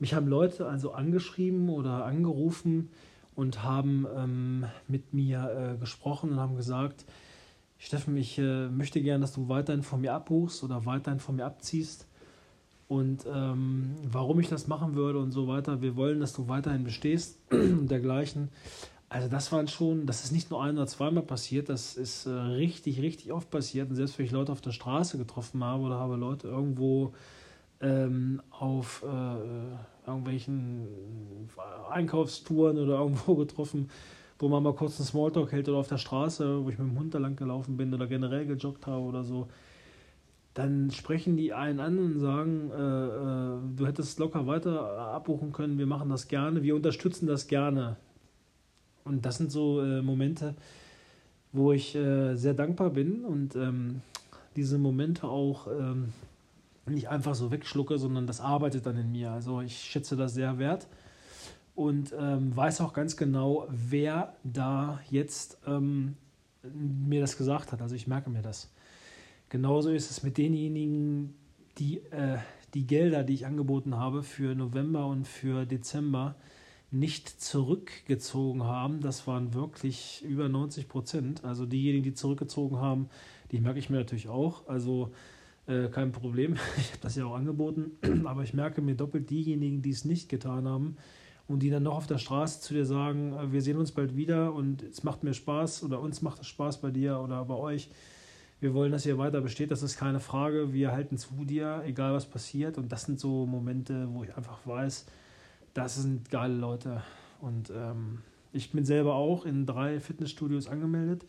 Mich 0.00 0.14
haben 0.14 0.26
Leute 0.26 0.66
also 0.66 0.92
angeschrieben 0.92 1.68
oder 1.68 2.06
angerufen 2.06 2.90
und 3.36 3.62
haben 3.62 4.06
ähm, 4.16 4.64
mit 4.88 5.12
mir 5.12 5.74
äh, 5.74 5.78
gesprochen 5.78 6.30
und 6.30 6.40
haben 6.40 6.56
gesagt, 6.56 7.04
Steffen, 7.78 8.16
ich 8.16 8.38
äh, 8.38 8.68
möchte 8.68 9.02
gerne, 9.02 9.20
dass 9.20 9.34
du 9.34 9.48
weiterhin 9.48 9.82
von 9.82 10.00
mir 10.00 10.14
abbuchst 10.14 10.64
oder 10.64 10.86
weiterhin 10.86 11.20
von 11.20 11.36
mir 11.36 11.44
abziehst. 11.44 12.06
Und 12.88 13.24
ähm, 13.32 13.94
warum 14.10 14.40
ich 14.40 14.48
das 14.48 14.66
machen 14.66 14.96
würde 14.96 15.18
und 15.18 15.32
so 15.32 15.46
weiter. 15.46 15.80
Wir 15.80 15.96
wollen, 15.96 16.20
dass 16.20 16.32
du 16.32 16.48
weiterhin 16.48 16.82
bestehst 16.82 17.38
und 17.50 17.90
dergleichen. 17.90 18.48
Also 19.10 19.28
das 19.28 19.52
waren 19.52 19.68
schon, 19.68 20.06
das 20.06 20.24
ist 20.24 20.32
nicht 20.32 20.50
nur 20.50 20.62
ein 20.62 20.76
oder 20.76 20.86
zweimal 20.86 21.24
passiert, 21.24 21.68
das 21.68 21.96
ist 21.96 22.26
äh, 22.26 22.30
richtig, 22.30 23.02
richtig 23.02 23.32
oft 23.32 23.50
passiert. 23.50 23.90
Und 23.90 23.96
selbst 23.96 24.18
wenn 24.18 24.26
ich 24.26 24.32
Leute 24.32 24.52
auf 24.52 24.60
der 24.62 24.72
Straße 24.72 25.18
getroffen 25.18 25.62
habe 25.62 25.82
oder 25.82 25.98
habe 25.98 26.16
Leute 26.16 26.48
irgendwo 26.48 27.12
ähm, 27.80 28.42
auf 28.50 29.04
äh, 29.04 30.06
irgendwelchen 30.06 30.86
Einkaufstouren 31.90 32.78
oder 32.78 32.98
irgendwo 32.98 33.34
getroffen, 33.36 33.90
wo 34.38 34.48
man 34.48 34.62
mal 34.62 34.74
kurz 34.74 34.98
einen 34.98 35.06
Smalltalk 35.06 35.52
hält 35.52 35.68
oder 35.68 35.78
auf 35.78 35.88
der 35.88 35.98
Straße, 35.98 36.64
wo 36.64 36.70
ich 36.70 36.78
mit 36.78 36.88
dem 36.88 36.98
Hund 36.98 37.14
da 37.14 37.18
lang 37.18 37.36
gelaufen 37.36 37.76
bin 37.76 37.92
oder 37.94 38.06
generell 38.06 38.46
gejoggt 38.46 38.86
habe 38.86 39.02
oder 39.02 39.24
so, 39.24 39.48
dann 40.54 40.90
sprechen 40.90 41.36
die 41.36 41.52
einen 41.52 41.80
an 41.80 41.98
und 41.98 42.18
sagen, 42.18 42.70
äh, 42.70 42.74
äh, 42.76 43.76
du 43.76 43.86
hättest 43.86 44.18
locker 44.18 44.46
weiter 44.46 44.98
abbuchen 44.98 45.52
können, 45.52 45.78
wir 45.78 45.86
machen 45.86 46.08
das 46.08 46.28
gerne, 46.28 46.62
wir 46.62 46.74
unterstützen 46.74 47.26
das 47.26 47.46
gerne. 47.46 47.96
Und 49.04 49.24
das 49.24 49.38
sind 49.38 49.50
so 49.50 49.80
äh, 49.80 50.02
Momente, 50.02 50.54
wo 51.52 51.72
ich 51.72 51.94
äh, 51.94 52.34
sehr 52.34 52.54
dankbar 52.54 52.90
bin 52.90 53.24
und 53.24 53.56
ähm, 53.56 54.02
diese 54.56 54.78
Momente 54.78 55.28
auch 55.28 55.66
ähm, 55.68 56.12
nicht 56.86 57.08
einfach 57.08 57.34
so 57.34 57.50
wegschlucke, 57.50 57.98
sondern 57.98 58.26
das 58.26 58.40
arbeitet 58.40 58.86
dann 58.86 58.96
in 58.96 59.12
mir. 59.12 59.30
Also 59.32 59.60
ich 59.60 59.76
schätze 59.76 60.16
das 60.16 60.34
sehr 60.34 60.58
wert 60.58 60.88
und 61.74 62.14
ähm, 62.18 62.54
weiß 62.56 62.80
auch 62.80 62.92
ganz 62.92 63.16
genau, 63.16 63.66
wer 63.68 64.34
da 64.44 65.00
jetzt 65.10 65.58
ähm, 65.66 66.16
mir 66.62 67.20
das 67.20 67.36
gesagt 67.36 67.72
hat. 67.72 67.82
Also 67.82 67.94
ich 67.94 68.06
merke 68.06 68.30
mir 68.30 68.42
das. 68.42 68.72
Genauso 69.48 69.90
ist 69.90 70.10
es 70.10 70.22
mit 70.22 70.38
denjenigen, 70.38 71.34
die 71.78 71.98
äh, 72.10 72.38
die 72.74 72.86
Gelder, 72.86 73.24
die 73.24 73.34
ich 73.34 73.46
angeboten 73.46 73.96
habe 73.96 74.22
für 74.22 74.54
November 74.54 75.06
und 75.06 75.26
für 75.26 75.66
Dezember, 75.66 76.36
nicht 76.92 77.28
zurückgezogen 77.28 78.64
haben. 78.64 79.00
Das 79.00 79.26
waren 79.26 79.54
wirklich 79.54 80.24
über 80.24 80.48
90 80.48 80.88
Prozent. 80.88 81.44
Also 81.44 81.66
diejenigen, 81.66 82.04
die 82.04 82.14
zurückgezogen 82.14 82.78
haben, 82.78 83.08
die 83.52 83.60
merke 83.60 83.78
ich 83.78 83.90
mir 83.90 83.98
natürlich 83.98 84.28
auch. 84.28 84.66
Also 84.68 85.12
äh, 85.66 85.88
kein 85.88 86.12
Problem. 86.12 86.56
Ich 86.78 86.90
habe 86.90 87.00
das 87.02 87.16
ja 87.16 87.24
auch 87.24 87.34
angeboten. 87.34 87.92
Aber 88.24 88.42
ich 88.42 88.54
merke 88.54 88.82
mir 88.82 88.94
doppelt 88.94 89.30
diejenigen, 89.30 89.82
die 89.82 89.90
es 89.90 90.04
nicht 90.04 90.28
getan 90.28 90.68
haben 90.68 90.96
und 91.46 91.64
die 91.64 91.70
dann 91.70 91.82
noch 91.82 91.96
auf 91.96 92.06
der 92.06 92.18
Straße 92.18 92.60
zu 92.60 92.74
dir 92.74 92.86
sagen, 92.86 93.32
äh, 93.32 93.52
wir 93.52 93.62
sehen 93.62 93.76
uns 93.76 93.92
bald 93.92 94.16
wieder 94.16 94.54
und 94.54 94.82
es 94.82 95.02
macht 95.02 95.24
mir 95.24 95.34
Spaß 95.34 95.82
oder 95.82 96.00
uns 96.00 96.22
macht 96.22 96.40
es 96.40 96.46
Spaß 96.46 96.80
bei 96.80 96.90
dir 96.90 97.18
oder 97.20 97.44
bei 97.44 97.54
euch. 97.54 97.90
Wir 98.60 98.74
wollen, 98.74 98.92
dass 98.92 99.06
ihr 99.06 99.16
weiter 99.16 99.40
besteht. 99.40 99.70
Das 99.70 99.82
ist 99.82 99.96
keine 99.96 100.20
Frage. 100.20 100.74
Wir 100.74 100.92
halten 100.92 101.16
zu 101.16 101.44
dir, 101.44 101.82
egal 101.86 102.12
was 102.12 102.26
passiert. 102.26 102.76
Und 102.76 102.92
das 102.92 103.04
sind 103.04 103.18
so 103.18 103.46
Momente, 103.46 104.08
wo 104.12 104.22
ich 104.22 104.36
einfach 104.36 104.58
weiß, 104.66 105.06
das 105.72 105.96
sind 105.96 106.30
geile 106.30 106.54
Leute. 106.54 107.02
Und 107.40 107.72
ähm, 107.74 108.18
ich 108.52 108.70
bin 108.70 108.84
selber 108.84 109.14
auch 109.14 109.46
in 109.46 109.64
drei 109.64 109.98
Fitnessstudios 109.98 110.66
angemeldet. 110.66 111.24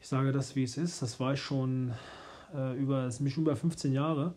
Ich 0.00 0.08
sage 0.08 0.32
das, 0.32 0.56
wie 0.56 0.64
es 0.64 0.76
ist. 0.76 1.02
Das 1.02 1.20
war 1.20 1.34
ich 1.34 1.40
schon 1.40 1.92
äh, 2.54 2.76
über, 2.76 3.04
das 3.04 3.20
mich 3.20 3.36
über 3.36 3.56
15 3.56 3.92
Jahre, 3.92 4.34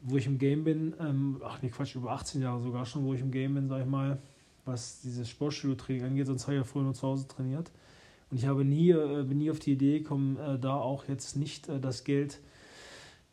wo 0.00 0.16
ich 0.16 0.26
im 0.26 0.38
Game 0.38 0.64
bin. 0.64 0.94
Ähm, 1.00 1.40
ach 1.44 1.60
nee, 1.62 1.68
Quatsch, 1.68 1.94
über 1.94 2.12
18 2.12 2.42
Jahre 2.42 2.62
sogar 2.62 2.86
schon, 2.86 3.04
wo 3.04 3.14
ich 3.14 3.20
im 3.20 3.30
Game 3.30 3.54
bin, 3.54 3.68
sag 3.68 3.80
ich 3.80 3.86
mal, 3.86 4.18
was 4.64 5.00
dieses 5.00 5.28
Sportstudio-Training 5.28 6.04
angeht. 6.04 6.26
Sonst 6.26 6.44
habe 6.44 6.54
ich 6.54 6.60
ja 6.60 6.64
früher 6.64 6.82
nur 6.82 6.94
zu 6.94 7.02
Hause 7.02 7.26
trainiert. 7.28 7.70
Und 8.30 8.38
ich 8.38 8.46
habe 8.46 8.64
nie, 8.64 8.90
äh, 8.90 9.24
bin 9.24 9.38
nie 9.38 9.50
auf 9.50 9.58
die 9.58 9.72
Idee 9.72 9.98
gekommen, 9.98 10.36
äh, 10.38 10.58
da 10.58 10.74
auch 10.74 11.06
jetzt 11.08 11.36
nicht 11.36 11.68
äh, 11.68 11.78
das 11.78 12.04
Geld 12.04 12.40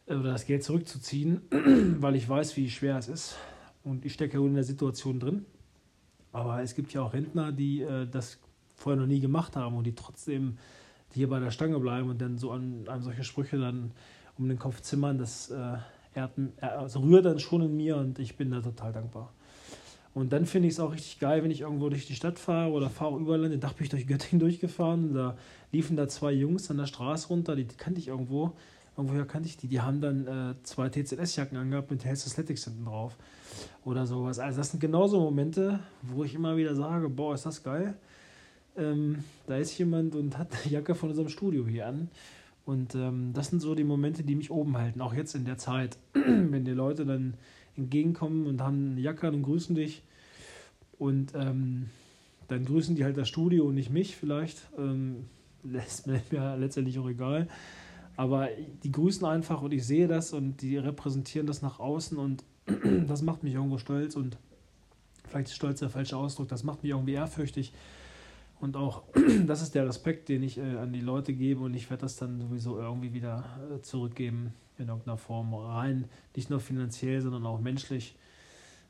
äh, 0.08 0.16
oder 0.16 0.34
das 0.34 0.46
Geld 0.46 0.64
zurückzuziehen, 0.64 1.42
weil 2.02 2.16
ich 2.16 2.28
weiß, 2.28 2.58
wie 2.58 2.70
schwer 2.70 2.98
es 2.98 3.08
ist. 3.08 3.36
Und 3.84 4.06
ich 4.06 4.14
stecke 4.14 4.38
ja 4.38 4.46
in 4.46 4.56
der 4.56 4.64
Situation 4.64 5.20
drin. 5.20 5.46
Aber 6.32 6.62
es 6.62 6.76
gibt 6.76 6.94
ja 6.94 7.02
auch 7.02 7.14
Rentner, 7.14 7.52
die 7.52 7.82
äh, 7.82 8.08
das 8.08 8.40
vorher 8.76 9.00
noch 9.00 9.08
nie 9.08 9.20
gemacht 9.20 9.56
haben 9.56 9.76
und 9.78 9.86
die 9.86 9.96
trotzdem 9.96 10.58
hier 11.14 11.30
bei 11.30 11.40
der 11.40 11.52
Stange 11.52 11.80
bleiben 11.80 12.10
und 12.10 12.22
dann 12.22 12.38
so 12.38 12.52
an 12.52 12.88
einem 12.88 13.04
solche 13.04 13.24
Sprüche 13.24 13.58
dann 13.58 13.92
um 14.38 14.48
den 14.48 14.60
Kopf 14.60 14.82
zimmern. 14.82 15.18
Das 15.18 15.50
äh, 15.50 15.78
ehrt, 16.16 16.32
also 16.62 17.00
rührt 17.02 17.26
dann 17.26 17.40
schon 17.40 17.62
in 17.62 17.76
mir 17.76 17.98
und 17.98 18.20
ich 18.20 18.38
bin 18.38 18.52
da 18.52 18.62
total 18.62 18.94
dankbar. 18.94 19.34
Und 20.14 20.34
dann 20.34 20.46
finde 20.46 20.68
ich 20.68 20.74
es 20.74 20.80
auch 20.80 20.92
richtig 20.92 21.20
geil, 21.20 21.44
wenn 21.44 21.52
ich 21.52 21.62
irgendwo 21.62 21.90
durch 21.90 22.08
die 22.08 22.16
Stadt 22.16 22.40
fahre 22.40 22.72
oder 22.72 22.90
fahre 22.90 23.20
überall. 23.20 23.48
Den 23.48 23.62
Tag 23.62 23.78
bin 23.78 23.86
ich 23.86 23.90
durch 23.90 24.08
Göttingen 24.08 24.40
durchgefahren 24.46 25.10
und 25.10 25.14
da 25.14 25.38
liefen 25.72 25.96
da 25.96 26.08
zwei 26.08 26.32
Jungs 26.32 26.70
an 26.72 26.78
der 26.78 26.88
Straße 26.88 27.28
runter, 27.28 27.56
die, 27.56 27.66
die 27.66 27.76
kannte 27.76 28.00
ich 28.00 28.08
irgendwo. 28.08 28.54
Irgendwoher 28.98 29.26
kannte 29.26 29.48
ich 29.48 29.56
die. 29.56 29.68
Die 29.68 29.80
haben 29.80 30.02
dann 30.02 30.28
äh, 30.28 30.56
zwei 30.64 30.90
TZS-Jacken 30.90 31.58
angehabt 31.58 31.90
mit 31.90 32.04
Health 32.04 32.26
Athletics 32.26 32.66
hinten 32.66 32.86
drauf 32.86 33.16
oder 33.86 34.06
sowas. 34.06 34.40
Also 34.40 34.58
das 34.58 34.72
sind 34.72 34.80
genauso 34.82 35.20
Momente, 35.20 35.80
wo 36.02 36.24
ich 36.26 36.34
immer 36.34 36.58
wieder 36.58 36.76
sage, 36.76 37.08
boah, 37.08 37.34
ist 37.34 37.46
das 37.46 37.64
geil. 37.64 37.96
Ähm, 38.80 39.24
da 39.48 39.58
ist 39.58 39.78
jemand 39.78 40.16
und 40.16 40.38
hat 40.38 40.50
eine 40.54 40.72
Jacke 40.72 40.96
von 40.96 41.10
unserem 41.10 41.30
Studio 41.30 41.68
hier 41.68 41.88
an. 41.88 42.10
Und 42.66 42.96
ähm, 42.96 43.32
das 43.34 43.50
sind 43.50 43.62
so 43.62 43.76
die 43.76 43.84
Momente, 43.84 44.24
die 44.24 44.36
mich 44.36 44.52
oben 44.52 44.78
halten, 44.78 45.02
auch 45.02 45.14
jetzt 45.14 45.36
in 45.36 45.46
der 45.46 45.58
Zeit, 45.58 45.98
wenn 46.14 46.66
die 46.66 46.72
Leute 46.72 47.06
dann 47.06 47.34
entgegenkommen 47.76 48.48
und 48.48 48.62
haben 48.62 48.92
eine 48.92 49.02
Jacke 49.02 49.28
an 49.28 49.36
und 49.36 49.44
grüßen 49.44 49.76
dich. 49.76 50.04
Und 50.98 51.34
ähm, 51.36 51.90
dann 52.48 52.66
grüßen 52.66 52.96
die 52.96 53.04
halt 53.04 53.18
das 53.18 53.28
Studio 53.28 53.66
und 53.66 53.76
nicht 53.76 53.90
mich 53.90 54.16
vielleicht. 54.16 54.70
Ähm, 54.78 55.26
ist 55.88 56.08
mir 56.08 56.22
letztendlich 56.58 57.00
auch 57.00 57.10
egal. 57.10 57.48
Aber 58.16 58.50
die 58.84 58.92
grüßen 58.92 59.26
einfach 59.26 59.62
und 59.62 59.74
ich 59.74 59.86
sehe 59.86 60.08
das 60.08 60.34
und 60.34 60.62
die 60.62 60.78
repräsentieren 60.78 61.48
das 61.48 61.62
nach 61.62 61.80
außen 61.80 62.18
und 62.18 62.44
das 63.08 63.22
macht 63.22 63.44
mich 63.44 63.54
irgendwo 63.54 63.78
stolz 63.78 64.16
und 64.16 64.38
vielleicht 65.28 65.48
ist 65.48 65.56
stolz 65.56 65.80
der 65.80 65.90
falsche 65.90 66.18
Ausdruck, 66.18 66.50
das 66.50 66.64
macht 66.64 66.84
mich 66.84 66.92
irgendwie 66.92 67.14
ehrfürchtig. 67.14 67.72
Und 68.60 68.76
auch 68.76 69.04
das 69.48 69.62
ist 69.62 69.76
der 69.76 69.88
Respekt, 69.88 70.30
den 70.30 70.44
ich 70.44 70.58
äh, 70.58 70.78
an 70.78 70.94
die 70.94 71.02
Leute 71.02 71.34
gebe 71.34 71.62
und 71.62 71.74
ich 71.74 71.90
werde 71.90 72.02
das 72.02 72.16
dann 72.18 72.40
sowieso 72.40 72.78
irgendwie 72.78 73.14
wieder 73.14 73.46
äh, 73.74 73.82
zurückgeben 73.82 74.54
in 74.78 74.88
irgendeiner 74.88 75.18
Form 75.18 75.54
rein. 75.54 76.06
Nicht 76.36 76.50
nur 76.50 76.60
finanziell, 76.60 77.22
sondern 77.22 77.46
auch 77.46 77.60
menschlich 77.60 78.16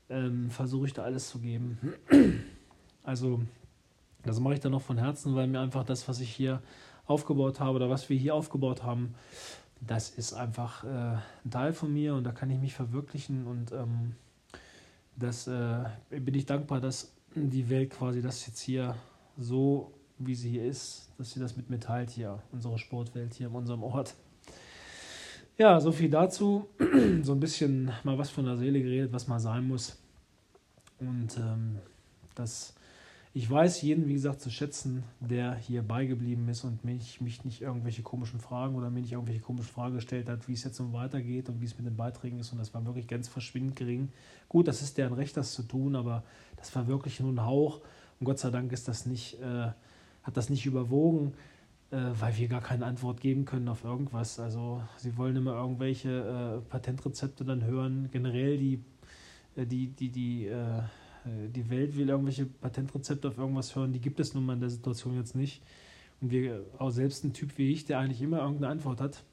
ähm, 0.09 0.49
versuche 0.49 0.87
ich 0.87 0.93
da 0.93 1.03
alles 1.03 1.29
zu 1.29 1.39
geben. 1.39 1.79
Also 3.01 3.41
das 4.23 4.39
mache 4.39 4.55
ich 4.55 4.59
dann 4.59 4.73
noch 4.73 4.81
von 4.81 4.97
Herzen, 4.97 5.33
weil 5.33 5.47
mir 5.47 5.61
einfach 5.61 5.83
das, 5.83 6.07
was 6.07 6.19
ich 6.19 6.29
hier 6.29 6.61
aufgebaut 7.07 7.59
habe 7.59 7.77
oder 7.77 7.89
was 7.89 8.07
wir 8.09 8.17
hier 8.17 8.35
aufgebaut 8.35 8.83
haben, 8.83 9.15
das 9.81 10.09
ist 10.09 10.33
einfach 10.33 10.83
äh, 10.83 11.17
ein 11.45 11.49
Teil 11.49 11.73
von 11.73 11.91
mir 11.91 12.13
und 12.13 12.25
da 12.25 12.31
kann 12.31 12.51
ich 12.51 12.59
mich 12.59 12.73
verwirklichen 12.73 13.47
und 13.47 13.71
ähm, 13.71 14.15
das 15.15 15.47
äh, 15.47 15.85
bin 16.09 16.35
ich 16.35 16.45
dankbar, 16.45 16.81
dass 16.81 17.13
die 17.33 17.69
Welt 17.69 17.91
quasi 17.91 18.21
das 18.21 18.45
jetzt 18.45 18.59
hier 18.59 18.95
so, 19.39 19.91
wie 20.17 20.35
sie 20.35 20.49
hier 20.49 20.65
ist, 20.65 21.09
dass 21.17 21.31
sie 21.31 21.39
das 21.39 21.57
mit 21.57 21.69
mir 21.69 21.79
teilt 21.79 22.09
hier, 22.09 22.41
unsere 22.51 22.77
Sportwelt 22.77 23.33
hier 23.33 23.47
in 23.47 23.53
unserem 23.53 23.83
Ort. 23.83 24.15
Ja, 25.57 25.79
so 25.79 25.91
viel 25.91 26.09
dazu. 26.09 26.67
so 27.23 27.33
ein 27.33 27.39
bisschen 27.39 27.91
mal 28.03 28.17
was 28.17 28.29
von 28.29 28.45
der 28.45 28.57
Seele 28.57 28.81
geredet, 28.81 29.11
was 29.11 29.27
mal 29.27 29.39
sein 29.39 29.67
muss. 29.67 29.97
Und 30.99 31.37
ähm, 31.37 31.79
das 32.35 32.73
ich 33.31 33.49
weiß 33.49 33.83
jeden, 33.83 34.07
wie 34.07 34.13
gesagt, 34.13 34.41
zu 34.41 34.49
schätzen, 34.49 35.03
der 35.19 35.53
hier 35.55 35.83
beigeblieben 35.83 36.49
ist 36.49 36.63
und 36.63 36.83
mich, 36.83 37.21
mich 37.21 37.45
nicht 37.45 37.61
irgendwelche 37.61 38.01
komischen 38.01 38.39
Fragen 38.39 38.75
oder 38.75 38.89
mir 38.89 39.01
nicht 39.01 39.11
irgendwelche 39.11 39.41
komischen 39.41 39.71
Fragen 39.71 39.93
gestellt 39.93 40.27
hat, 40.29 40.47
wie 40.47 40.53
es 40.53 40.63
jetzt 40.63 40.77
so 40.77 40.93
weitergeht 40.93 41.47
und 41.47 41.61
wie 41.61 41.65
es 41.65 41.77
mit 41.77 41.85
den 41.85 41.95
Beiträgen 41.95 42.39
ist. 42.39 42.51
Und 42.51 42.57
das 42.57 42.73
war 42.73 42.83
wirklich 42.85 43.07
ganz 43.07 43.27
verschwindend 43.27 43.75
gering. 43.75 44.09
Gut, 44.47 44.67
das 44.67 44.81
ist 44.81 44.97
deren 44.97 45.13
Recht, 45.13 45.37
das 45.37 45.53
zu 45.53 45.61
tun, 45.61 45.95
aber 45.95 46.23
das 46.57 46.75
war 46.75 46.87
wirklich 46.87 47.19
nur 47.19 47.31
ein 47.31 47.45
Hauch. 47.45 47.81
Und 48.19 48.25
Gott 48.25 48.39
sei 48.39 48.49
Dank 48.49 48.71
ist 48.71 48.87
das 48.87 49.05
nicht, 49.05 49.39
äh, 49.39 49.71
hat 50.23 50.37
das 50.37 50.49
nicht 50.49 50.65
überwogen, 50.65 51.33
äh, 51.91 51.97
weil 52.19 52.37
wir 52.37 52.47
gar 52.47 52.61
keine 52.61 52.85
Antwort 52.85 53.21
geben 53.21 53.45
können 53.45 53.67
auf 53.67 53.83
irgendwas. 53.83 54.39
Also 54.39 54.83
sie 54.97 55.17
wollen 55.17 55.35
immer 55.35 55.53
irgendwelche 55.53 56.59
äh, 56.59 56.69
Patentrezepte 56.69 57.45
dann 57.45 57.63
hören. 57.63 58.09
Generell 58.11 58.57
die, 58.57 58.83
äh, 59.55 59.65
die, 59.65 59.87
die, 59.87 60.09
die, 60.09 60.47
äh, 60.47 60.81
die 61.25 61.69
Welt 61.69 61.95
will 61.95 62.09
irgendwelche 62.09 62.45
Patentrezepte 62.45 63.27
auf 63.27 63.37
irgendwas 63.37 63.75
hören, 63.75 63.93
die 63.93 63.99
gibt 63.99 64.19
es 64.19 64.33
nun 64.33 64.45
mal 64.45 64.53
in 64.53 64.61
der 64.61 64.69
Situation 64.69 65.15
jetzt 65.15 65.35
nicht. 65.35 65.61
Und 66.21 66.31
wir, 66.31 66.65
auch 66.77 66.89
selbst 66.89 67.23
ein 67.23 67.33
Typ 67.33 67.57
wie 67.57 67.71
ich, 67.71 67.85
der 67.85 67.99
eigentlich 67.99 68.21
immer 68.21 68.39
irgendeine 68.39 68.71
Antwort 68.71 68.99
hat, 68.99 69.23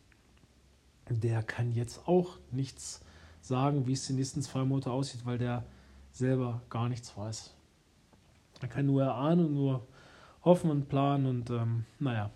der 1.09 1.43
kann 1.43 1.73
jetzt 1.73 2.07
auch 2.07 2.38
nichts 2.50 3.00
sagen, 3.40 3.87
wie 3.87 3.93
es 3.93 4.07
die 4.07 4.12
nächsten 4.12 4.43
zwei 4.43 4.64
Monate 4.64 4.90
aussieht, 4.90 5.25
weil 5.25 5.38
der 5.38 5.64
selber 6.12 6.62
gar 6.69 6.88
nichts 6.88 7.16
weiß. 7.16 7.56
Man 8.61 8.71
kann 8.71 8.87
nur 8.87 9.03
erahnen 9.03 9.47
und 9.47 9.55
nur 9.55 9.87
hoffen 10.45 10.71
und 10.71 10.89
planen 10.89 11.27
und 11.27 11.51
ähm, 11.51 11.85
naja. 11.99 12.31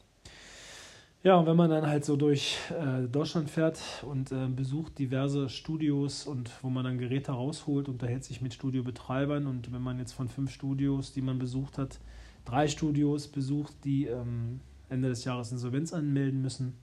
Ja, 1.22 1.36
und 1.36 1.44
wenn 1.44 1.56
man 1.56 1.68
dann 1.68 1.86
halt 1.86 2.06
so 2.06 2.16
durch 2.16 2.56
äh, 2.70 3.06
Deutschland 3.06 3.50
fährt 3.50 3.78
und 4.06 4.32
äh, 4.32 4.48
besucht 4.48 4.98
diverse 4.98 5.50
Studios 5.50 6.26
und 6.26 6.50
wo 6.62 6.70
man 6.70 6.84
dann 6.84 6.96
Geräte 6.96 7.32
rausholt, 7.32 7.90
unterhält 7.90 8.24
sich 8.24 8.40
mit 8.40 8.54
Studiobetreibern 8.54 9.46
und 9.46 9.70
wenn 9.70 9.82
man 9.82 9.98
jetzt 9.98 10.12
von 10.12 10.28
fünf 10.28 10.50
Studios, 10.50 11.12
die 11.12 11.20
man 11.20 11.38
besucht 11.38 11.76
hat, 11.76 12.00
drei 12.46 12.68
Studios 12.68 13.28
besucht, 13.28 13.84
die 13.84 14.06
ähm, 14.06 14.60
Ende 14.88 15.10
des 15.10 15.24
Jahres 15.24 15.52
Insolvenz 15.52 15.92
anmelden 15.92 16.40
müssen, 16.40 16.78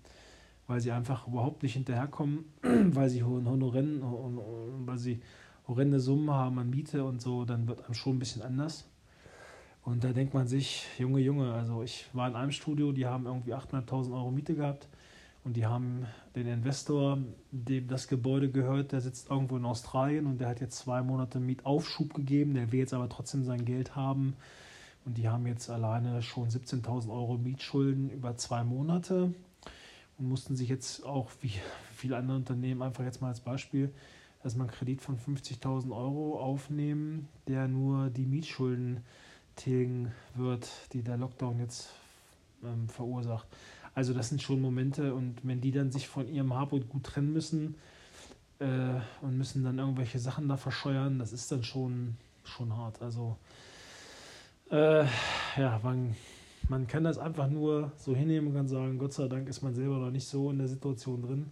weil 0.67 0.81
sie 0.81 0.91
einfach 0.91 1.27
überhaupt 1.27 1.63
nicht 1.63 1.73
hinterherkommen, 1.73 2.45
weil 2.61 3.09
sie 3.09 3.23
Honoren, 3.23 4.03
weil 4.85 4.99
sie 4.99 5.19
horrende 5.67 5.99
Summen 5.99 6.29
haben 6.29 6.59
an 6.59 6.69
Miete 6.69 7.03
und 7.03 7.23
so, 7.23 7.43
dann 7.43 7.67
wird 7.67 7.83
einem 7.83 7.95
schon 7.95 8.17
ein 8.17 8.19
bisschen 8.19 8.43
anders. 8.43 8.87
Und 9.87 10.03
da 10.03 10.11
denkt 10.11 10.33
man 10.33 10.49
sich, 10.49 10.85
Junge, 10.99 11.21
Junge, 11.21 11.53
also 11.53 11.81
ich 11.81 12.07
war 12.11 12.27
in 12.27 12.35
einem 12.35 12.51
Studio, 12.51 12.91
die 12.91 13.05
haben 13.05 13.25
irgendwie 13.25 13.53
8.500 13.53 14.11
Euro 14.11 14.31
Miete 14.31 14.53
gehabt 14.53 14.89
und 15.45 15.55
die 15.55 15.65
haben 15.65 16.05
den 16.35 16.45
Investor, 16.45 17.19
dem 17.51 17.87
das 17.87 18.09
Gebäude 18.09 18.51
gehört, 18.51 18.91
der 18.91 18.99
sitzt 18.99 19.29
irgendwo 19.29 19.55
in 19.55 19.63
Australien 19.63 20.25
und 20.25 20.41
der 20.41 20.49
hat 20.49 20.59
jetzt 20.59 20.79
zwei 20.79 21.01
Monate 21.01 21.39
Mietaufschub 21.39 22.13
gegeben, 22.13 22.53
der 22.53 22.69
will 22.73 22.79
jetzt 22.79 22.93
aber 22.93 23.07
trotzdem 23.07 23.45
sein 23.45 23.63
Geld 23.63 23.95
haben. 23.95 24.35
Und 25.05 25.17
die 25.17 25.29
haben 25.29 25.47
jetzt 25.47 25.69
alleine 25.69 26.21
schon 26.21 26.49
17.000 26.49 27.09
Euro 27.09 27.37
Mietschulden 27.37 28.09
über 28.09 28.35
zwei 28.35 28.65
Monate 28.65 29.33
und 30.17 30.27
mussten 30.27 30.57
sich 30.57 30.67
jetzt 30.67 31.05
auch, 31.05 31.31
wie 31.39 31.53
viele 31.95 32.17
andere 32.17 32.35
Unternehmen, 32.35 32.81
einfach 32.81 33.05
jetzt 33.05 33.21
mal 33.21 33.29
als 33.29 33.39
Beispiel, 33.39 33.93
erstmal 34.43 34.67
einen 34.67 34.75
Kredit 34.75 35.01
von 35.01 35.17
50.000 35.17 35.95
Euro 35.95 36.41
aufnehmen, 36.41 37.29
der 37.47 37.69
nur 37.69 38.09
die 38.09 38.25
Mietschulden 38.25 39.05
tilgen 39.57 40.11
wird, 40.35 40.69
die 40.93 41.01
der 41.01 41.17
Lockdown 41.17 41.59
jetzt 41.59 41.89
ähm, 42.63 42.87
verursacht. 42.87 43.47
Also 43.93 44.13
das 44.13 44.29
sind 44.29 44.41
schon 44.41 44.61
Momente 44.61 45.13
und 45.13 45.39
wenn 45.43 45.59
die 45.59 45.71
dann 45.71 45.91
sich 45.91 46.07
von 46.07 46.27
ihrem 46.27 46.51
und 46.51 46.89
Gut 46.89 47.03
trennen 47.03 47.33
müssen 47.33 47.75
äh, 48.59 48.99
und 49.21 49.37
müssen 49.37 49.63
dann 49.63 49.79
irgendwelche 49.79 50.19
Sachen 50.19 50.47
da 50.47 50.55
verscheuern, 50.55 51.19
das 51.19 51.33
ist 51.33 51.51
dann 51.51 51.63
schon, 51.63 52.15
schon 52.43 52.75
hart. 52.77 53.01
Also 53.01 53.37
äh, 54.69 55.03
ja, 55.57 55.79
man, 55.81 56.15
man 56.69 56.87
kann 56.87 57.03
das 57.03 57.17
einfach 57.17 57.49
nur 57.49 57.91
so 57.97 58.15
hinnehmen 58.15 58.49
und 58.49 58.53
kann 58.53 58.67
sagen, 58.67 58.99
Gott 58.99 59.13
sei 59.13 59.27
Dank 59.27 59.49
ist 59.49 59.63
man 59.63 59.73
selber 59.73 59.97
noch 59.97 60.11
nicht 60.11 60.27
so 60.27 60.51
in 60.51 60.59
der 60.59 60.67
Situation 60.67 61.21
drin. 61.23 61.51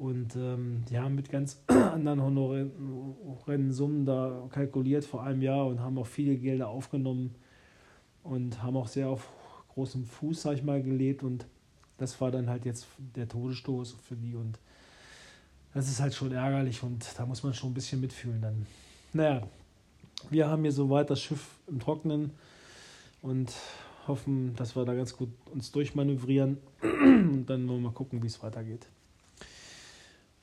Und 0.00 0.34
ähm, 0.34 0.82
die 0.88 0.98
haben 0.98 1.14
mit 1.14 1.28
ganz 1.28 1.62
anderen 1.66 2.22
honoraren 2.22 3.70
Summen 3.70 4.06
da 4.06 4.48
kalkuliert 4.48 5.04
vor 5.04 5.22
einem 5.24 5.42
Jahr 5.42 5.66
und 5.66 5.80
haben 5.80 5.98
auch 5.98 6.06
viele 6.06 6.36
Gelder 6.36 6.68
aufgenommen 6.68 7.34
und 8.22 8.62
haben 8.62 8.78
auch 8.78 8.88
sehr 8.88 9.10
auf 9.10 9.30
großem 9.74 10.06
Fuß, 10.06 10.40
sag 10.40 10.54
ich 10.54 10.62
mal, 10.62 10.82
gelebt. 10.82 11.22
Und 11.22 11.44
das 11.98 12.18
war 12.18 12.30
dann 12.30 12.48
halt 12.48 12.64
jetzt 12.64 12.86
der 13.14 13.28
Todesstoß 13.28 13.98
für 14.02 14.16
die. 14.16 14.34
Und 14.36 14.58
das 15.74 15.90
ist 15.90 16.00
halt 16.00 16.14
schon 16.14 16.32
ärgerlich 16.32 16.82
und 16.82 17.06
da 17.18 17.26
muss 17.26 17.42
man 17.42 17.52
schon 17.52 17.72
ein 17.72 17.74
bisschen 17.74 18.00
mitfühlen 18.00 18.40
dann. 18.40 18.66
Naja, 19.12 19.46
wir 20.30 20.48
haben 20.48 20.62
hier 20.62 20.72
soweit 20.72 21.10
das 21.10 21.20
Schiff 21.20 21.58
im 21.66 21.78
Trocknen 21.78 22.30
und 23.20 23.52
hoffen, 24.08 24.56
dass 24.56 24.74
wir 24.76 24.86
da 24.86 24.94
ganz 24.94 25.14
gut 25.14 25.28
uns 25.52 25.72
durchmanövrieren. 25.72 26.56
Und 26.80 27.44
dann 27.50 27.68
wollen 27.68 27.82
wir 27.82 27.90
mal 27.90 27.92
gucken, 27.92 28.22
wie 28.22 28.28
es 28.28 28.42
weitergeht. 28.42 28.86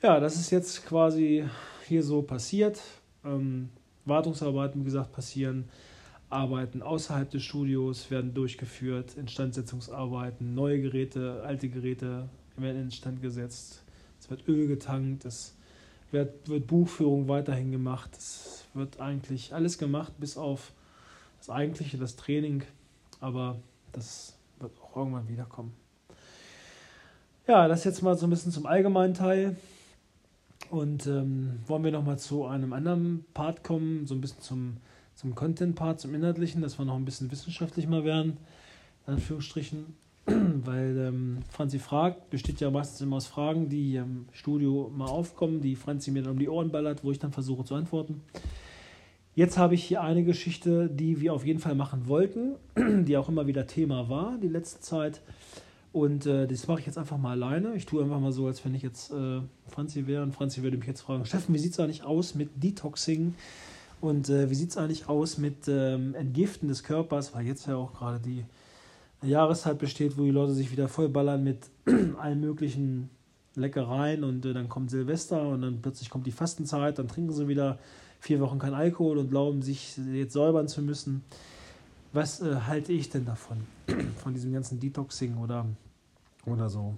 Ja, 0.02 0.20
das 0.20 0.36
ist 0.36 0.52
jetzt 0.52 0.86
quasi 0.86 1.44
hier 1.88 2.04
so 2.04 2.22
passiert. 2.22 2.80
Ähm, 3.26 3.70
Wartungsarbeiten, 4.06 4.82
wie 4.82 4.86
gesagt, 4.86 5.12
passieren. 5.12 5.70
Arbeiten 6.30 6.84
außerhalb 6.84 7.32
des 7.32 7.44
Studios 7.44 8.12
werden 8.12 8.34
durchgeführt, 8.34 9.16
Instandsetzungsarbeiten, 9.16 10.54
neue 10.54 10.82
Geräte, 10.82 11.42
alte 11.44 11.70
Geräte 11.70 12.30
werden 12.58 12.82
instand 12.82 13.22
gesetzt. 13.22 13.82
Es 14.20 14.30
wird 14.30 14.48
Öl 14.48 14.68
getankt, 14.68 15.26
es 15.26 15.56
wird, 16.12 16.48
wird 16.48 16.68
Buchführung 16.68 17.28
weiterhin 17.28 17.72
gemacht. 17.72 18.12
Es 18.16 18.66
wird 18.76 19.00
eigentlich 19.00 19.54
alles 19.54 19.80
gemacht, 19.80 20.14
bis 20.20 20.38
auf 20.38 20.74
das 21.40 21.50
eigentliche, 21.50 21.98
das 21.98 22.16
Training. 22.16 22.64
Aber 23.20 23.58
das 23.94 24.38
wird 24.60 24.74
auch 24.80 24.96
irgendwann 24.96 25.28
wiederkommen. 25.28 25.74
Ja, 27.48 27.68
das 27.68 27.84
jetzt 27.84 28.04
mal 28.04 28.16
so 28.16 28.28
ein 28.28 28.30
bisschen 28.30 28.52
zum 28.52 28.68
allgemeinen 28.68 29.16
Teil. 29.16 29.56
Und 30.70 31.08
ähm, 31.08 31.60
wollen 31.66 31.84
wir 31.84 31.92
nochmal 31.92 32.20
zu 32.20 32.46
einem 32.46 32.74
anderen 32.74 33.26
Part 33.34 33.64
kommen, 33.64 34.06
so 34.06 34.16
ein 34.16 34.22
bisschen 34.22 34.42
zum, 34.42 34.78
zum 35.16 35.36
Content-Part, 35.36 36.00
zum 36.00 36.14
Inhaltlichen, 36.14 36.62
dass 36.62 36.78
wir 36.78 36.86
noch 36.86 36.96
ein 36.96 37.06
bisschen 37.06 37.32
wissenschaftlich 37.32 37.88
mal 37.88 38.04
werden, 38.04 38.38
in 39.06 39.14
Anführungsstrichen. 39.14 39.96
Weil 40.26 40.98
ähm, 40.98 41.40
Franzi 41.50 41.80
fragt, 41.80 42.30
besteht 42.30 42.60
ja 42.60 42.70
meistens 42.70 43.00
immer 43.02 43.16
aus 43.16 43.28
Fragen, 43.28 43.70
die 43.70 43.96
im 43.96 44.26
Studio 44.34 44.92
mal 44.94 45.08
aufkommen, 45.08 45.62
die 45.62 45.76
Franzi 45.76 46.12
mir 46.12 46.24
dann 46.24 46.34
um 46.34 46.40
die 46.40 46.50
Ohren 46.50 46.70
ballert, 46.70 47.04
wo 47.04 47.12
ich 47.12 47.20
dann 47.20 47.32
versuche 47.32 47.64
zu 47.64 47.76
antworten. 47.76 48.22
Jetzt 49.36 49.58
habe 49.58 49.76
ich 49.76 49.84
hier 49.84 50.02
eine 50.02 50.24
Geschichte, 50.24 50.90
die 50.90 51.22
wir 51.22 51.34
auf 51.34 51.46
jeden 51.46 51.60
Fall 51.60 51.76
machen 51.76 52.08
wollten, 52.08 52.56
die 53.06 53.16
auch 53.16 53.30
immer 53.30 53.48
wieder 53.48 53.68
Thema 53.68 54.10
war 54.10 54.38
die 54.42 54.48
letzte 54.48 54.82
Zeit. 54.82 55.22
Und 55.94 56.26
äh, 56.26 56.48
das 56.48 56.68
mache 56.68 56.82
ich 56.82 56.86
jetzt 56.86 56.98
einfach 56.98 57.18
mal 57.18 57.32
alleine. 57.32 57.76
Ich 57.76 57.86
tue 57.86 58.04
einfach 58.04 58.20
mal 58.20 58.32
so, 58.32 58.48
als 58.48 58.64
wenn 58.66 58.76
ich 58.76 58.84
jetzt 58.84 59.12
äh, 59.12 59.42
Franzi 59.68 60.06
wäre. 60.06 60.24
Und 60.24 60.34
Franzi 60.34 60.62
würde 60.64 60.78
mich 60.78 60.88
jetzt 60.88 61.02
fragen: 61.02 61.26
Steffen, 61.26 61.54
wie 61.56 61.60
sieht 61.60 61.74
es 61.74 61.80
eigentlich 61.80 62.04
aus 62.04 62.36
mit 62.36 62.50
Detoxing? 62.62 63.34
Und 64.00 64.30
äh, 64.30 64.50
wie 64.50 64.56
sieht 64.56 64.72
es 64.72 64.78
eigentlich 64.78 65.10
aus 65.10 65.38
mit 65.38 65.68
ähm, 65.68 66.14
Entgiften 66.14 66.68
des 66.68 66.84
Körpers? 66.84 67.34
Weil 67.34 67.46
jetzt 67.46 67.66
ja 67.68 67.78
auch 67.78 67.94
gerade 67.94 68.20
die 68.20 68.46
Jahreszeit 69.24 69.80
besteht, 69.80 70.18
wo 70.18 70.24
die 70.24 70.32
Leute 70.32 70.54
sich 70.54 70.72
wieder 70.72 70.88
vollballern 70.88 71.44
mit 71.44 71.70
allen 72.20 72.42
möglichen 72.42 73.10
Leckereien. 73.56 74.24
Und 74.24 74.46
äh, 74.46 74.54
dann 74.54 74.70
kommt 74.70 74.92
Silvester 74.92 75.42
und 75.48 75.62
dann 75.62 75.82
plötzlich 75.82 76.10
kommt 76.10 76.28
die 76.28 76.32
Fastenzeit. 76.32 77.00
Dann 77.00 77.08
trinken 77.08 77.34
sie 77.34 77.48
wieder 77.48 77.80
vier 78.20 78.40
Wochen 78.40 78.60
kein 78.60 78.74
Alkohol 78.74 79.18
und 79.18 79.30
glauben, 79.30 79.62
sich 79.62 79.98
jetzt 80.14 80.34
säubern 80.34 80.68
zu 80.68 80.82
müssen. 80.82 81.24
Was 82.18 82.42
äh, 82.42 82.56
halte 82.66 82.94
ich 82.94 83.12
denn 83.12 83.26
davon? 83.26 83.58
Von 84.24 84.34
diesem 84.34 84.52
ganzen 84.52 84.80
Detoxing 84.80 85.38
oder, 85.38 85.68
oder 86.48 86.68
so. 86.68 86.98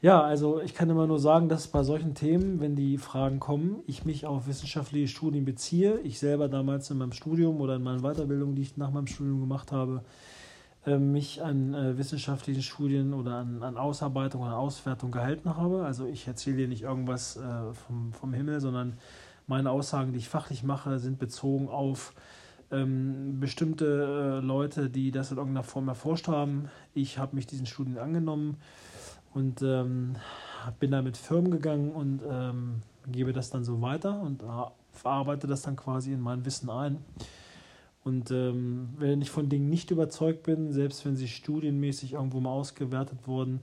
Ja, 0.00 0.22
also 0.22 0.62
ich 0.62 0.72
kann 0.72 0.88
immer 0.88 1.06
nur 1.06 1.18
sagen, 1.18 1.50
dass 1.50 1.68
bei 1.68 1.82
solchen 1.82 2.14
Themen, 2.14 2.58
wenn 2.58 2.76
die 2.76 2.96
Fragen 2.96 3.40
kommen, 3.40 3.80
ich 3.86 4.06
mich 4.06 4.24
auf 4.24 4.46
wissenschaftliche 4.46 5.08
Studien 5.08 5.44
beziehe. 5.44 6.00
Ich 6.00 6.18
selber 6.18 6.48
damals 6.48 6.90
in 6.90 6.96
meinem 6.96 7.12
Studium 7.12 7.60
oder 7.60 7.76
in 7.76 7.82
meinen 7.82 8.00
Weiterbildungen, 8.00 8.54
die 8.54 8.62
ich 8.62 8.78
nach 8.78 8.90
meinem 8.90 9.06
Studium 9.06 9.38
gemacht 9.38 9.70
habe, 9.70 10.02
äh, 10.86 10.96
mich 10.96 11.42
an 11.42 11.74
äh, 11.74 11.98
wissenschaftlichen 11.98 12.62
Studien 12.62 13.12
oder 13.12 13.34
an, 13.34 13.62
an 13.62 13.76
Ausarbeitung 13.76 14.40
oder 14.40 14.56
Auswertung 14.56 15.10
gehalten 15.10 15.54
habe. 15.58 15.84
Also 15.84 16.06
ich 16.06 16.26
erzähle 16.26 16.56
hier 16.56 16.68
nicht 16.68 16.84
irgendwas 16.84 17.36
äh, 17.36 17.74
vom, 17.86 18.14
vom 18.14 18.32
Himmel, 18.32 18.60
sondern 18.60 18.96
meine 19.46 19.70
Aussagen, 19.70 20.12
die 20.12 20.20
ich 20.20 20.30
fachlich 20.30 20.62
mache, 20.62 21.00
sind 21.00 21.18
bezogen 21.18 21.68
auf 21.68 22.14
ähm, 22.70 23.38
bestimmte 23.40 24.40
äh, 24.42 24.44
Leute, 24.44 24.90
die 24.90 25.10
das 25.10 25.30
in 25.30 25.38
irgendeiner 25.38 25.64
Form 25.64 25.88
erforscht 25.88 26.28
haben. 26.28 26.68
Ich 26.94 27.18
habe 27.18 27.36
mich 27.36 27.46
diesen 27.46 27.66
Studien 27.66 27.98
angenommen 27.98 28.56
und 29.34 29.62
ähm, 29.62 30.16
bin 30.80 30.90
damit 30.90 31.16
Firmen 31.16 31.50
gegangen 31.50 31.92
und 31.92 32.22
ähm, 32.28 32.82
gebe 33.06 33.32
das 33.32 33.50
dann 33.50 33.64
so 33.64 33.80
weiter 33.82 34.20
und 34.20 34.42
verarbeite 34.92 35.46
das 35.46 35.62
dann 35.62 35.76
quasi 35.76 36.12
in 36.12 36.20
mein 36.20 36.44
Wissen 36.44 36.70
ein. 36.70 36.98
Und 38.02 38.30
ähm, 38.30 38.90
wenn 38.98 39.20
ich 39.20 39.30
von 39.30 39.48
Dingen 39.48 39.68
nicht 39.68 39.90
überzeugt 39.90 40.44
bin, 40.44 40.72
selbst 40.72 41.04
wenn 41.04 41.16
sie 41.16 41.28
studienmäßig 41.28 42.12
irgendwo 42.12 42.40
mal 42.40 42.50
ausgewertet 42.50 43.18
wurden, 43.26 43.60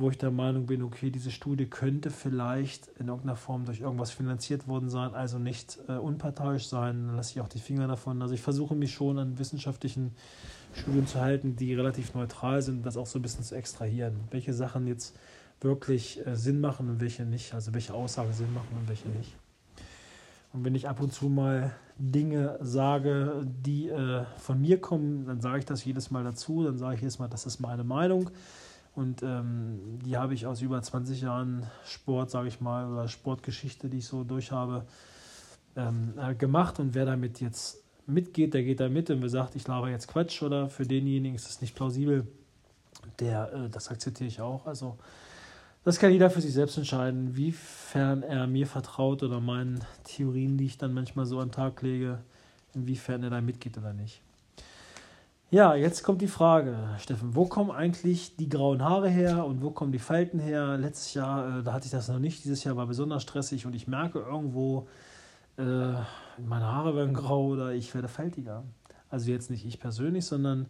wo 0.00 0.10
ich 0.10 0.18
der 0.18 0.30
Meinung 0.30 0.66
bin, 0.66 0.82
okay, 0.82 1.10
diese 1.10 1.30
Studie 1.30 1.66
könnte 1.66 2.10
vielleicht 2.10 2.88
in 2.98 3.08
irgendeiner 3.08 3.36
Form 3.36 3.66
durch 3.66 3.80
irgendwas 3.80 4.10
finanziert 4.10 4.66
worden 4.66 4.88
sein, 4.88 5.14
also 5.14 5.38
nicht 5.38 5.78
äh, 5.88 5.92
unparteiisch 5.92 6.66
sein, 6.66 7.06
dann 7.06 7.16
lasse 7.16 7.32
ich 7.32 7.40
auch 7.40 7.48
die 7.48 7.58
Finger 7.58 7.86
davon. 7.86 8.22
Also 8.22 8.34
ich 8.34 8.40
versuche 8.40 8.74
mich 8.74 8.92
schon 8.92 9.18
an 9.18 9.38
wissenschaftlichen 9.38 10.12
Studien 10.74 11.06
zu 11.06 11.20
halten, 11.20 11.56
die 11.56 11.74
relativ 11.74 12.14
neutral 12.14 12.62
sind, 12.62 12.86
das 12.86 12.96
auch 12.96 13.06
so 13.06 13.18
ein 13.18 13.22
bisschen 13.22 13.44
zu 13.44 13.54
extrahieren. 13.54 14.14
Welche 14.30 14.54
Sachen 14.54 14.86
jetzt 14.86 15.16
wirklich 15.60 16.26
äh, 16.26 16.34
Sinn 16.34 16.60
machen 16.60 16.88
und 16.88 17.00
welche 17.00 17.24
nicht, 17.24 17.52
also 17.52 17.74
welche 17.74 17.92
Aussagen 17.92 18.32
Sinn 18.32 18.52
machen 18.54 18.76
und 18.80 18.88
welche 18.88 19.08
nicht. 19.08 19.36
Und 20.52 20.64
wenn 20.64 20.74
ich 20.74 20.88
ab 20.88 21.00
und 21.00 21.12
zu 21.12 21.28
mal 21.28 21.72
Dinge 21.98 22.58
sage, 22.60 23.46
die 23.46 23.88
äh, 23.88 24.24
von 24.38 24.60
mir 24.60 24.80
kommen, 24.80 25.26
dann 25.26 25.40
sage 25.40 25.58
ich 25.58 25.64
das 25.66 25.84
jedes 25.84 26.10
Mal 26.10 26.24
dazu, 26.24 26.64
dann 26.64 26.78
sage 26.78 26.94
ich 26.94 27.00
jedes 27.02 27.18
Mal, 27.18 27.28
das 27.28 27.44
ist 27.46 27.60
meine 27.60 27.84
Meinung. 27.84 28.30
Und 29.00 29.22
ähm, 29.22 29.98
die 30.04 30.18
habe 30.18 30.34
ich 30.34 30.46
aus 30.46 30.60
über 30.60 30.82
20 30.82 31.22
Jahren 31.22 31.66
Sport, 31.86 32.30
sage 32.30 32.48
ich 32.48 32.60
mal, 32.60 32.86
oder 32.86 33.08
Sportgeschichte, 33.08 33.88
die 33.88 33.96
ich 33.96 34.06
so 34.06 34.24
durch 34.24 34.52
habe, 34.52 34.84
ähm, 35.74 36.12
äh, 36.18 36.34
gemacht. 36.34 36.78
Und 36.78 36.94
wer 36.94 37.06
damit 37.06 37.40
jetzt 37.40 37.82
mitgeht, 38.06 38.52
der 38.52 38.62
geht 38.62 38.78
da 38.78 38.90
mit 38.90 39.08
und 39.08 39.22
wer 39.22 39.30
sagt, 39.30 39.56
ich 39.56 39.66
laber 39.66 39.88
jetzt 39.88 40.06
Quatsch 40.06 40.42
oder 40.42 40.68
für 40.68 40.86
denjenigen 40.86 41.34
ist 41.34 41.48
das 41.48 41.62
nicht 41.62 41.74
plausibel, 41.74 42.26
der, 43.20 43.50
äh, 43.54 43.70
das 43.70 43.88
akzeptiere 43.88 44.28
ich 44.28 44.42
auch. 44.42 44.66
Also 44.66 44.98
das 45.82 45.98
kann 45.98 46.12
jeder 46.12 46.28
für 46.28 46.42
sich 46.42 46.52
selbst 46.52 46.76
entscheiden, 46.76 47.36
wiefern 47.36 48.22
er 48.22 48.46
mir 48.46 48.66
vertraut 48.66 49.22
oder 49.22 49.40
meinen 49.40 49.80
Theorien, 50.04 50.58
die 50.58 50.66
ich 50.66 50.76
dann 50.76 50.92
manchmal 50.92 51.24
so 51.24 51.38
an 51.38 51.48
den 51.48 51.52
Tag 51.52 51.80
lege, 51.80 52.18
inwiefern 52.74 53.22
er 53.22 53.30
da 53.30 53.40
mitgeht 53.40 53.78
oder 53.78 53.94
nicht. 53.94 54.20
Ja, 55.52 55.74
jetzt 55.74 56.04
kommt 56.04 56.22
die 56.22 56.28
Frage, 56.28 56.76
Steffen, 56.98 57.34
wo 57.34 57.44
kommen 57.44 57.72
eigentlich 57.72 58.36
die 58.36 58.48
grauen 58.48 58.84
Haare 58.84 59.08
her 59.08 59.44
und 59.44 59.62
wo 59.62 59.72
kommen 59.72 59.90
die 59.90 59.98
Falten 59.98 60.38
her? 60.38 60.78
Letztes 60.78 61.14
Jahr, 61.14 61.58
äh, 61.58 61.62
da 61.64 61.72
hatte 61.72 61.86
ich 61.86 61.90
das 61.90 62.06
noch 62.06 62.20
nicht, 62.20 62.44
dieses 62.44 62.62
Jahr 62.62 62.76
war 62.76 62.86
besonders 62.86 63.24
stressig 63.24 63.66
und 63.66 63.74
ich 63.74 63.88
merke 63.88 64.20
irgendwo, 64.20 64.86
äh, 65.58 65.62
meine 65.62 66.66
Haare 66.66 66.94
werden 66.94 67.14
grau 67.14 67.46
oder 67.48 67.72
ich 67.72 67.92
werde 67.96 68.06
faltiger. 68.06 68.62
Also 69.08 69.32
jetzt 69.32 69.50
nicht 69.50 69.66
ich 69.66 69.80
persönlich, 69.80 70.24
sondern 70.24 70.66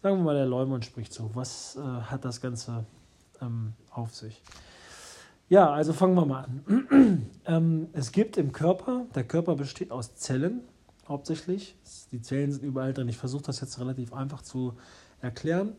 sagen 0.00 0.18
wir 0.18 0.22
mal, 0.22 0.36
der 0.36 0.46
Leumund 0.46 0.84
spricht 0.84 1.12
so. 1.12 1.32
Was 1.34 1.74
äh, 1.74 1.80
hat 1.80 2.24
das 2.24 2.40
Ganze 2.40 2.84
ähm, 3.42 3.72
auf 3.90 4.14
sich? 4.14 4.44
Ja, 5.48 5.72
also 5.72 5.92
fangen 5.92 6.14
wir 6.14 6.24
mal 6.24 6.44
an. 6.44 7.26
ähm, 7.46 7.88
es 7.94 8.12
gibt 8.12 8.36
im 8.36 8.52
Körper, 8.52 9.06
der 9.12 9.24
Körper 9.24 9.56
besteht 9.56 9.90
aus 9.90 10.14
Zellen 10.14 10.60
hauptsächlich. 11.10 11.76
Die 12.12 12.22
Zellen 12.22 12.52
sind 12.52 12.64
überall 12.64 12.94
drin. 12.94 13.08
Ich 13.08 13.18
versuche 13.18 13.42
das 13.42 13.60
jetzt 13.60 13.78
relativ 13.78 14.14
einfach 14.14 14.40
zu 14.40 14.74
erklären. 15.20 15.74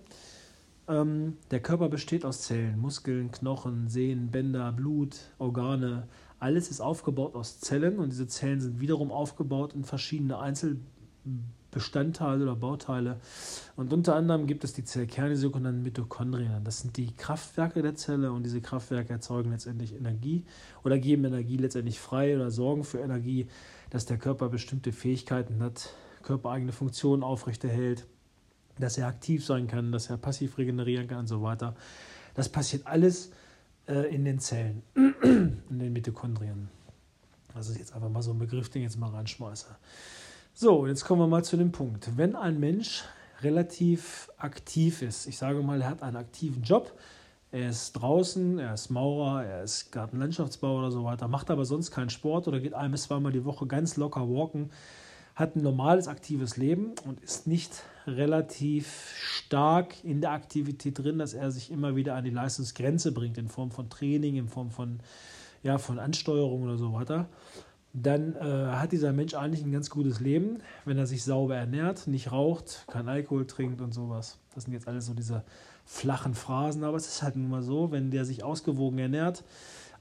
Ähm, 0.88 1.38
der 1.50 1.62
Körper 1.62 1.90
besteht 1.90 2.26
aus 2.26 2.42
Zellen, 2.42 2.78
Muskeln, 2.78 3.32
Knochen, 3.32 3.90
Sehnen, 3.90 4.30
Bänder, 4.30 4.72
Blut, 4.72 5.16
Organe. 5.40 6.08
Alles 6.40 6.70
ist 6.70 6.82
aufgebaut 6.82 7.36
aus 7.36 7.60
Zellen 7.60 8.00
und 8.00 8.12
diese 8.12 8.28
Zellen 8.28 8.62
sind 8.62 8.82
wiederum 8.82 9.12
aufgebaut 9.12 9.74
in 9.74 9.84
verschiedene 9.84 10.40
Einzelbestandteile 10.40 12.44
oder 12.44 12.56
Bauteile. 12.56 13.20
Und 13.76 13.94
unter 13.94 14.16
anderem 14.16 14.48
gibt 14.48 14.64
es 14.64 14.74
die 14.74 14.84
Zellkerne, 14.84 15.30
die 15.30 15.36
sogenannten 15.36 15.84
Mitochondrien. 15.84 16.64
Das 16.64 16.82
sind 16.82 16.98
die 16.98 17.16
Kraftwerke 17.16 17.84
der 17.84 17.94
Zelle 17.96 18.32
und 18.32 18.44
diese 18.44 18.60
Kraftwerke 18.60 19.14
erzeugen 19.14 19.52
letztendlich 19.52 19.96
Energie 19.96 20.44
oder 20.84 20.98
geben 20.98 21.26
Energie 21.26 21.58
letztendlich 21.58 22.00
frei 22.00 22.36
oder 22.36 22.50
sorgen 22.50 22.84
für 22.84 23.00
Energie 23.00 23.48
dass 23.92 24.06
der 24.06 24.18
Körper 24.18 24.50
bestimmte 24.50 24.92
Fähigkeiten 24.92 25.62
hat, 25.62 25.94
körpereigene 26.24 26.72
Funktionen 26.72 27.24
aufrechterhält, 27.24 28.08
dass 28.80 28.98
er 28.98 29.08
aktiv 29.08 29.46
sein 29.46 29.68
kann, 29.68 29.92
dass 29.92 30.10
er 30.10 30.18
passiv 30.18 30.58
regenerieren 30.58 31.08
kann 31.08 31.20
und 31.20 31.28
so 31.28 31.44
weiter. 31.44 31.76
Das 32.34 32.50
passiert 32.50 32.88
alles 32.88 33.32
äh, 33.88 34.14
in 34.14 34.26
den 34.26 34.40
Zellen, 34.40 34.82
in 34.96 35.80
den 35.80 35.94
Mitochondrien. 35.94 36.70
Das 37.54 37.68
ist 37.68 37.78
jetzt 37.78 37.94
einfach 37.94 38.10
mal 38.10 38.22
so 38.22 38.32
ein 38.32 38.40
Begriff, 38.40 38.70
den 38.70 38.82
ich 38.82 38.88
jetzt 38.88 38.98
mal 38.98 39.10
reinschmeiße. 39.10 39.68
So, 40.54 40.88
jetzt 40.88 41.04
kommen 41.04 41.22
wir 41.22 41.28
mal 41.28 41.44
zu 41.44 41.58
dem 41.58 41.72
Punkt. 41.72 42.18
Wenn 42.18 42.36
ein 42.36 42.60
Mensch 42.60 43.04
relativ 43.42 44.30
aktiv 44.38 45.02
ist, 45.02 45.28
ich 45.28 45.38
sage 45.38 45.62
mal, 45.62 45.82
er 45.82 45.90
hat 45.90 46.02
einen 46.02 46.16
aktiven 46.16 46.64
Job, 46.64 46.98
er 47.52 47.70
ist 47.70 47.94
draußen, 47.94 48.60
er 48.60 48.74
ist 48.74 48.90
Maurer, 48.90 49.44
er 49.44 49.64
ist 49.64 49.92
Gartenlandschaftsbauer 49.92 50.80
oder 50.80 50.92
so 50.92 51.04
weiter, 51.04 51.28
macht 51.28 51.52
aber 51.52 51.66
sonst 51.66 51.92
keinen 51.92 52.10
Sport 52.10 52.48
oder 52.48 52.60
geht 52.60 52.74
ein 52.74 52.92
bis 52.92 53.04
zweimal 53.04 53.34
die 53.34 53.44
Woche 53.44 53.68
ganz 53.68 53.98
locker 53.98 54.30
walken, 54.30 54.72
hat 55.36 55.56
ein 55.56 55.62
normales, 55.62 56.08
aktives 56.08 56.56
Leben 56.56 56.94
und 57.06 57.20
ist 57.22 57.48
nicht 57.48 57.84
relativ 58.08 59.14
stark 59.18 60.04
in 60.04 60.22
der 60.22 60.32
Aktivität 60.32 60.98
drin, 60.98 61.20
dass 61.20 61.34
er 61.34 61.52
sich 61.52 61.72
immer 61.72 61.96
wieder 61.96 62.16
an 62.16 62.24
die 62.24 62.30
Leistungsgrenze 62.30 63.12
bringt, 63.12 63.38
in 63.38 63.50
Form 63.50 63.72
von 63.72 63.90
Training, 63.90 64.36
in 64.36 64.48
Form 64.48 64.72
von, 64.72 65.00
ja, 65.62 65.78
von 65.78 66.00
Ansteuerung 66.00 66.64
oder 66.64 66.78
so 66.78 66.94
weiter, 66.94 67.28
dann 67.94 68.36
äh, 68.36 68.40
hat 68.40 68.94
dieser 68.94 69.12
Mensch 69.12 69.34
eigentlich 69.34 69.66
ein 69.66 69.72
ganz 69.74 69.90
gutes 69.90 70.22
Leben, 70.22 70.60
wenn 70.86 70.98
er 70.98 71.06
sich 71.06 71.24
sauber 71.24 71.58
ernährt, 71.58 72.08
nicht 72.08 72.32
raucht, 72.32 72.86
kein 72.88 73.10
Alkohol 73.10 73.46
trinkt 73.46 73.82
und 73.82 73.94
sowas. 73.94 74.38
Das 74.56 74.64
sind 74.64 74.74
jetzt 74.74 74.88
alles 74.88 75.06
so 75.06 75.14
diese 75.14 75.44
flachen 75.86 76.34
Phrasen, 76.34 76.84
aber 76.84 76.98
es 76.98 77.08
ist 77.08 77.24
halt 77.24 77.36
nun 77.36 77.50
mal 77.50 77.64
so, 77.64 77.92
wenn 77.92 78.12
der 78.12 78.26
sich 78.26 78.44
ausgewogen 78.44 79.00
ernährt, 79.00 79.44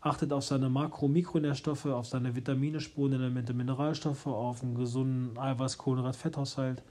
achtet 0.01 0.33
auf 0.33 0.45
seine 0.45 0.69
Makro- 0.69 1.07
und 1.07 1.13
Mikronährstoffe, 1.13 1.87
auf 1.87 2.07
seine 2.07 2.35
Vitamine, 2.35 2.81
Spurenelemente, 2.81 3.53
Mineralstoffe, 3.53 4.27
auf 4.27 4.63
einen 4.63 4.75
gesunden 4.75 5.37
Eiweiß-, 5.37 5.79
Kohlenhydrat-, 5.79 6.17
Fetthaushalt 6.17 6.83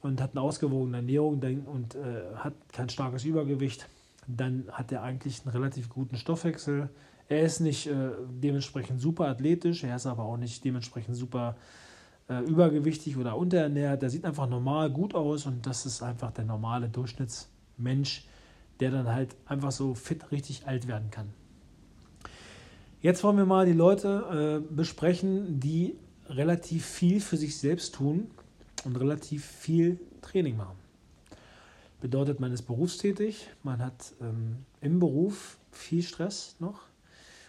und 0.00 0.20
hat 0.20 0.32
eine 0.32 0.40
ausgewogene 0.40 0.98
Ernährung 0.98 1.40
und 1.66 1.94
äh, 1.94 2.34
hat 2.36 2.54
kein 2.72 2.88
starkes 2.88 3.24
Übergewicht, 3.24 3.88
dann 4.26 4.64
hat 4.70 4.92
er 4.92 5.02
eigentlich 5.02 5.42
einen 5.44 5.52
relativ 5.52 5.88
guten 5.88 6.16
Stoffwechsel. 6.16 6.88
Er 7.28 7.42
ist 7.42 7.60
nicht 7.60 7.86
äh, 7.86 8.10
dementsprechend 8.30 9.00
super 9.00 9.28
athletisch, 9.28 9.84
er 9.84 9.96
ist 9.96 10.06
aber 10.06 10.24
auch 10.24 10.36
nicht 10.36 10.64
dementsprechend 10.64 11.16
super 11.16 11.56
äh, 12.28 12.40
übergewichtig 12.44 13.16
oder 13.16 13.36
unterernährt. 13.36 14.02
Er 14.02 14.10
sieht 14.10 14.24
einfach 14.24 14.48
normal 14.48 14.90
gut 14.90 15.14
aus 15.14 15.46
und 15.46 15.66
das 15.66 15.86
ist 15.86 16.02
einfach 16.02 16.30
der 16.30 16.44
normale 16.44 16.86
Durchschnitts- 16.86 17.51
Mensch, 17.76 18.24
der 18.80 18.90
dann 18.90 19.08
halt 19.08 19.34
einfach 19.46 19.72
so 19.72 19.94
fit 19.94 20.32
richtig 20.32 20.66
alt 20.66 20.88
werden 20.88 21.10
kann. 21.10 21.32
Jetzt 23.00 23.24
wollen 23.24 23.36
wir 23.36 23.46
mal 23.46 23.66
die 23.66 23.72
Leute 23.72 24.62
äh, 24.70 24.74
besprechen, 24.74 25.58
die 25.58 25.96
relativ 26.28 26.86
viel 26.86 27.20
für 27.20 27.36
sich 27.36 27.58
selbst 27.58 27.94
tun 27.94 28.30
und 28.84 28.96
relativ 28.96 29.44
viel 29.44 29.98
Training 30.20 30.56
machen. 30.56 30.76
Bedeutet, 32.00 32.40
man 32.40 32.52
ist 32.52 32.62
berufstätig, 32.62 33.48
man 33.62 33.80
hat 33.80 34.12
ähm, 34.20 34.64
im 34.80 34.98
Beruf 34.98 35.58
viel 35.70 36.02
Stress 36.02 36.56
noch 36.58 36.80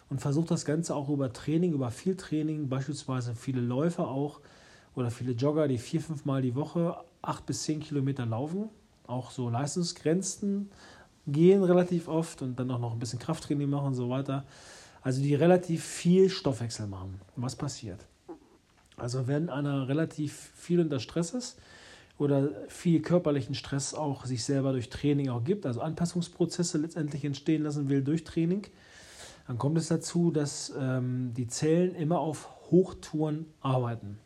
und 0.10 0.22
versucht 0.22 0.52
das 0.52 0.66
Ganze 0.66 0.96
auch 0.96 1.10
über 1.10 1.34
Training, 1.34 1.74
über 1.74 1.90
viel 1.90 2.16
Training, 2.16 2.70
beispielsweise 2.70 3.36
viele 3.36 3.62
Läufer 3.62 4.08
auch 4.08 4.42
oder 4.96 5.10
viele 5.10 5.32
Jogger, 5.32 5.68
die 5.68 5.78
vier, 5.78 6.02
fünf 6.02 6.26
Mal 6.26 6.42
die 6.42 6.56
Woche 6.56 6.98
acht 7.22 7.46
bis 7.46 7.64
zehn 7.64 7.80
Kilometer 7.80 8.26
laufen, 8.26 8.70
auch 9.08 9.32
so 9.32 9.50
Leistungsgrenzen 9.50 10.70
gehen 11.28 11.64
relativ 11.64 12.08
oft 12.08 12.42
und 12.42 12.60
dann 12.60 12.70
auch 12.72 12.80
noch 12.80 12.94
ein 12.94 13.00
bisschen 13.00 13.20
Krafttraining 13.20 13.70
machen 13.70 13.88
und 13.88 13.96
so 13.96 14.10
weiter. 14.10 14.46
Also 15.02 15.22
die 15.22 15.36
relativ 15.36 15.84
viel 15.84 16.30
Stoffwechsel 16.30 16.88
machen. 16.88 17.20
was 17.36 17.56
passiert? 17.56 18.06
Also 18.98 19.28
wenn 19.28 19.50
einer 19.50 19.88
relativ 19.88 20.52
viel 20.56 20.80
unter 20.80 21.00
Stress 21.00 21.34
ist 21.34 21.60
oder 22.18 22.50
viel 22.68 23.02
körperlichen 23.02 23.56
Stress 23.56 23.94
auch 23.94 24.26
sich 24.26 24.44
selber 24.44 24.72
durch 24.72 24.90
Training 24.90 25.30
auch 25.30 25.44
gibt, 25.44 25.66
also 25.66 25.82
Anpassungsprozesse 25.82 26.78
letztendlich 26.78 27.26
entstehen 27.26 27.64
lassen 27.64 27.90
will 27.90 28.04
durch 28.04 28.24
Training, 28.24 28.68
dann 29.48 29.58
kommt 29.58 29.78
es 29.78 29.88
dazu, 29.88 30.32
dass 30.32 30.74
ähm, 30.80 31.34
die 31.36 31.48
Zellen 31.48 31.96
immer 31.96 32.20
auf 32.20 32.50
Hochtouren 32.72 33.48
arbeiten 33.62 34.20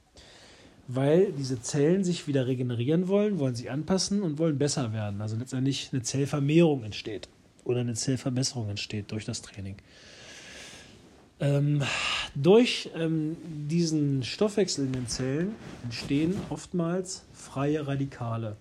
weil 0.88 1.32
diese 1.34 1.62
Zellen 1.62 2.04
sich 2.04 2.28
wieder 2.28 2.48
regenerieren 2.48 3.08
wollen, 3.08 3.40
wollen 3.40 3.56
sich 3.56 3.70
anpassen 3.70 4.22
und 4.22 4.38
wollen 4.38 4.58
besser 4.58 4.94
werden. 4.94 5.22
Also 5.22 5.36
letztendlich 5.36 5.90
eine 5.92 6.02
Zellvermehrung 6.02 6.84
entsteht 6.84 7.28
oder 7.66 7.82
eine 7.82 7.94
Zellverbesserung 7.94 8.70
entsteht 8.70 9.12
durch 9.12 9.26
das 9.26 9.42
Training. 9.42 9.76
Ähm, 11.40 11.84
durch 12.36 12.90
ähm, 12.96 13.38
diesen 13.44 14.24
Stoffwechsel 14.24 14.86
in 14.86 14.94
den 14.94 15.08
Zellen 15.08 15.52
entstehen 15.84 16.36
oftmals 16.50 17.24
freie 17.34 17.86
Radikale. 17.86 18.56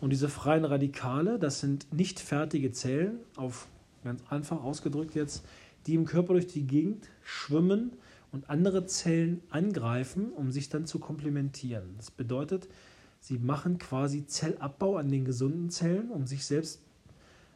Und 0.00 0.10
diese 0.10 0.28
freien 0.28 0.64
Radikale, 0.64 1.38
das 1.38 1.60
sind 1.60 1.92
nicht 1.92 2.18
fertige 2.18 2.72
Zellen, 2.72 3.18
auf 3.36 3.68
ganz 4.04 4.22
einfach 4.30 4.62
ausgedrückt 4.62 5.14
jetzt, 5.14 5.44
die 5.86 5.94
im 5.94 6.06
Körper 6.06 6.32
durch 6.32 6.46
die 6.46 6.66
Gegend 6.66 7.08
schwimmen 7.22 7.92
und 8.32 8.48
andere 8.50 8.86
Zellen 8.86 9.42
angreifen, 9.50 10.32
um 10.32 10.50
sich 10.50 10.68
dann 10.68 10.86
zu 10.86 10.98
komplementieren. 10.98 11.94
Das 11.98 12.10
bedeutet, 12.10 12.68
sie 13.20 13.38
machen 13.38 13.78
quasi 13.78 14.26
Zellabbau 14.26 14.96
an 14.96 15.10
den 15.10 15.24
gesunden 15.24 15.70
Zellen, 15.70 16.10
um 16.10 16.26
sich 16.26 16.44
selbst 16.44 16.82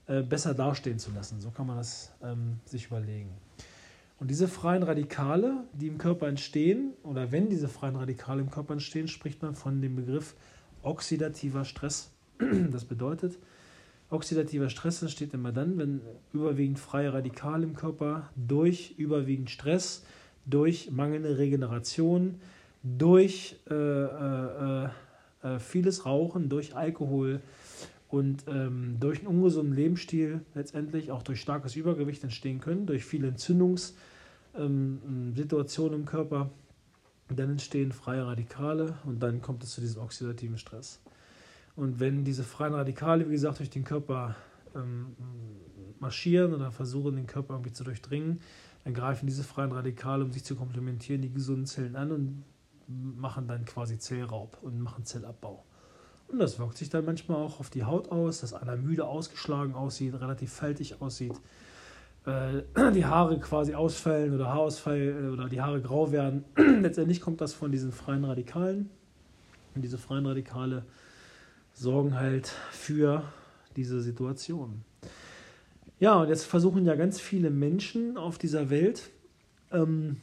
äh, 0.07 0.23
besser 0.23 0.55
dastehen 0.55 0.99
zu 0.99 1.11
lassen. 1.11 1.41
So 1.41 1.51
kann 1.51 1.67
man 1.67 1.79
das 1.79 2.13
ähm, 2.23 2.61
sich 2.65 2.87
überlegen. 2.87 3.31
Und 4.19 4.31
diese 4.31 4.49
freien 4.49 4.83
Radikale, 4.83 5.65
die 5.73 5.89
im 5.89 5.99
Körper 5.99 6.29
entstehen, 6.29 6.93
oder 7.03 7.33
wenn 7.33 7.51
diese 7.51 7.69
freien 7.69 7.97
Radikale 7.97 8.41
im 8.41 8.51
Körper 8.51 8.75
entstehen, 8.75 9.09
spricht 9.09 9.43
man 9.43 9.55
von 9.55 9.83
dem 9.83 9.97
Begriff 9.97 10.35
oxidativer 10.83 11.65
Stress. 11.65 12.13
Das 12.71 12.85
bedeutet, 12.85 13.39
oxidativer 14.11 14.71
Stress 14.71 15.03
entsteht 15.03 15.35
immer 15.35 15.53
dann, 15.53 15.79
wenn 15.79 16.01
überwiegend 16.33 16.79
freie 16.79 17.13
Radikale 17.13 17.65
im 17.65 17.75
Körper 17.75 18.31
durch 18.37 18.95
überwiegend 18.97 19.51
Stress 19.51 20.05
durch 20.47 20.91
mangelnde 20.91 21.37
Regeneration, 21.39 22.41
durch 22.83 23.57
äh, 23.69 23.75
äh, 23.75 24.89
äh, 25.43 25.59
vieles 25.59 26.07
Rauchen, 26.07 26.49
durch 26.49 26.75
Alkohol 26.77 27.41
und 28.09 28.45
ähm, 28.49 28.97
durch 29.01 29.19
einen 29.19 29.29
ungesunden 29.29 29.75
Lebensstil 29.75 30.41
letztendlich 30.55 31.11
auch 31.11 31.23
durch 31.23 31.41
starkes 31.41 31.77
Übergewicht 31.77 32.23
entstehen 32.23 32.61
können, 32.61 32.87
durch 32.87 33.05
viele 33.05 33.29
Entzündungssituationen 33.29 35.95
ähm, 35.95 36.01
im 36.01 36.07
Körper. 36.07 36.51
Dann 37.29 37.51
entstehen 37.51 37.91
freie 37.91 38.25
Radikale 38.25 38.99
und 39.05 39.21
dann 39.21 39.43
kommt 39.43 39.65
es 39.65 39.73
zu 39.73 39.81
diesem 39.81 40.01
oxidativen 40.01 40.59
Stress. 40.59 41.01
Und 41.75 41.99
wenn 41.99 42.23
diese 42.25 42.45
freien 42.45 42.75
Radikale, 42.75 43.29
wie 43.29 43.33
gesagt, 43.33 43.59
durch 43.59 43.71
den 43.71 43.83
Körper 43.83 44.37
ähm, 44.77 45.17
marschieren 45.99 46.55
oder 46.55 46.71
versuchen, 46.71 47.17
den 47.17 47.27
Körper 47.27 47.55
irgendwie 47.55 47.73
zu 47.73 47.83
durchdringen, 47.83 48.39
greifen 48.95 49.27
diese 49.27 49.43
freien 49.43 49.73
Radikale, 49.73 50.25
um 50.25 50.33
sich 50.33 50.45
zu 50.45 50.55
komplementieren, 50.55 51.23
die 51.23 51.33
gesunden 51.33 51.67
Zellen 51.67 51.97
an 51.97 52.13
und 52.13 52.45
machen 52.89 53.49
dann 53.49 53.65
quasi 53.65 53.99
Zellraub 53.99 54.59
und 54.63 54.79
machen 54.81 55.05
Zellabbau. 55.05 55.65
Und 56.29 56.39
das 56.39 56.59
wirkt 56.59 56.77
sich 56.77 56.89
dann 56.91 57.05
manchmal 57.05 57.39
auch 57.39 57.61
auf 57.61 57.71
die 57.71 57.85
Haut 57.85 58.11
aus, 58.11 58.41
dass 58.41 58.53
einer 58.53 58.77
müde 58.77 59.07
ausgeschlagen 59.07 59.75
aussieht, 59.75 60.15
relativ 60.15 60.53
faltig 60.53 61.01
aussieht, 61.01 61.35
äh, 62.27 62.63
die 62.93 63.05
Haare 63.05 63.39
quasi 63.39 63.75
ausfallen 63.75 64.35
oder 64.35 64.49
Haarausfall 64.49 64.99
äh, 64.99 65.29
oder 65.29 65.49
die 65.49 65.61
Haare 65.61 65.81
grau 65.81 66.13
werden. 66.13 66.45
Letztendlich 66.57 67.21
kommt 67.21 67.41
das 67.41 67.53
von 67.53 67.71
diesen 67.71 67.93
freien 67.93 68.25
Radikalen. 68.25 68.91
Und 69.75 69.83
diese 69.83 69.99
freien 69.99 70.27
Radikale 70.27 70.85
sorgen 71.73 72.15
halt 72.15 72.49
für 72.71 73.23
diese 73.77 74.01
Situation. 74.01 74.83
Ja, 75.99 76.21
und 76.21 76.29
jetzt 76.29 76.45
versuchen 76.45 76.85
ja 76.85 76.95
ganz 76.95 77.21
viele 77.21 77.51
Menschen 77.51 78.19
auf 78.19 78.39
dieser 78.39 78.69
Welt, 78.69 79.11
ähm, 79.73 80.19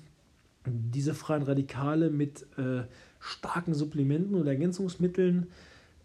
diese 0.65 1.13
freien 1.13 1.43
Radikale 1.43 2.09
mit 2.09 2.45
äh, 2.57 2.83
starken 3.19 3.73
Supplementen 3.73 4.35
oder 4.35 4.51
Ergänzungsmitteln 4.51 5.47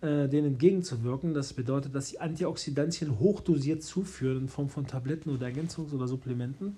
äh, 0.01 0.29
denen 0.29 0.53
entgegenzuwirken. 0.53 1.35
Das 1.35 1.53
bedeutet, 1.53 1.95
dass 1.95 2.09
sie 2.09 2.21
Antioxidantien 2.21 3.19
hochdosiert 3.19 3.83
zuführen 3.83 4.43
in 4.43 4.49
Form 4.49 4.69
von 4.69 4.87
Tabletten 4.87 5.31
oder 5.31 5.47
Ergänzungs- 5.47 5.93
oder 5.93 6.07
Supplementen. 6.07 6.77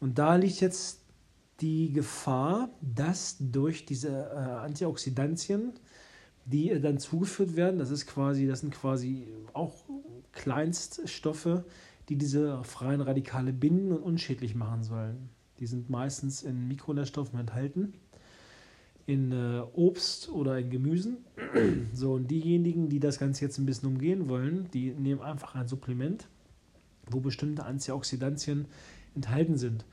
Und 0.00 0.18
da 0.18 0.36
liegt 0.36 0.60
jetzt 0.60 1.00
die 1.60 1.92
Gefahr, 1.92 2.70
dass 2.80 3.36
durch 3.38 3.86
diese 3.86 4.08
äh, 4.08 4.36
Antioxidantien, 4.36 5.72
die 6.46 6.70
äh, 6.70 6.80
dann 6.80 6.98
zugeführt 6.98 7.56
werden, 7.56 7.78
das 7.78 7.90
ist 7.90 8.06
quasi, 8.06 8.46
das 8.46 8.60
sind 8.60 8.74
quasi 8.74 9.28
auch 9.52 9.74
Kleinststoffe, 10.44 11.62
die 12.10 12.16
diese 12.16 12.62
freien 12.64 13.00
Radikale 13.00 13.54
binden 13.54 13.92
und 13.92 14.02
unschädlich 14.02 14.54
machen 14.54 14.82
sollen. 14.82 15.30
Die 15.58 15.66
sind 15.66 15.88
meistens 15.88 16.42
in 16.42 16.68
Mikronährstoffen 16.68 17.40
enthalten, 17.40 17.94
in 19.06 19.32
äh, 19.32 19.62
Obst 19.72 20.28
oder 20.28 20.58
in 20.58 20.68
Gemüsen. 20.68 21.24
so, 21.94 22.12
und 22.12 22.30
diejenigen, 22.30 22.90
die 22.90 23.00
das 23.00 23.18
Ganze 23.18 23.42
jetzt 23.42 23.56
ein 23.56 23.64
bisschen 23.64 23.88
umgehen 23.88 24.28
wollen, 24.28 24.68
die 24.74 24.90
nehmen 24.90 25.22
einfach 25.22 25.54
ein 25.54 25.66
Supplement, 25.66 26.28
wo 27.10 27.20
bestimmte 27.20 27.64
Antioxidantien 27.64 28.66
enthalten 29.14 29.56
sind. 29.56 29.86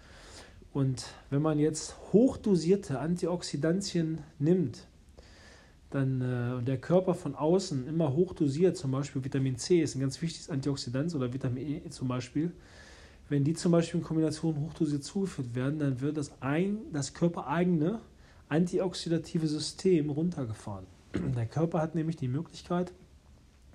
Und 0.74 1.14
wenn 1.30 1.42
man 1.42 1.60
jetzt 1.60 1.96
hochdosierte 2.12 3.00
Antioxidantien 3.00 4.18
nimmt, 4.38 4.86
dann 5.92 6.22
äh, 6.22 6.64
der 6.64 6.80
Körper 6.80 7.14
von 7.14 7.36
außen 7.36 7.88
immer 7.88 8.14
hochdosiert, 8.14 8.78
zum 8.78 8.92
Beispiel 8.92 9.24
Vitamin 9.24 9.58
C 9.58 9.82
ist 9.82 9.96
ein 9.96 10.02
ganz 10.02 10.22
wichtiges 10.22 10.50
Antioxidant 10.50 11.14
oder 11.14 11.34
Vitamin 11.34 11.86
E 11.86 11.90
zum 11.90 12.08
Beispiel, 12.08 12.52
wenn 13.30 13.44
die 13.44 13.54
zum 13.54 13.72
Beispiel 13.72 14.00
in 14.00 14.06
Kombination 14.06 14.60
hochdosiert 14.60 15.04
zugeführt 15.04 15.56
werden, 15.56 15.80
dann 15.80 16.02
wird 16.02 16.18
das, 16.18 16.32
ein, 16.42 16.80
das 16.92 17.14
körpereigene 17.14 18.02
antioxidative 18.50 19.48
System 19.48 20.10
runtergefahren. 20.10 20.86
Der 21.14 21.46
Körper 21.46 21.82
hat 21.82 21.96
nämlich 21.96 22.18
die 22.18 22.28
Möglichkeit, 22.28 22.92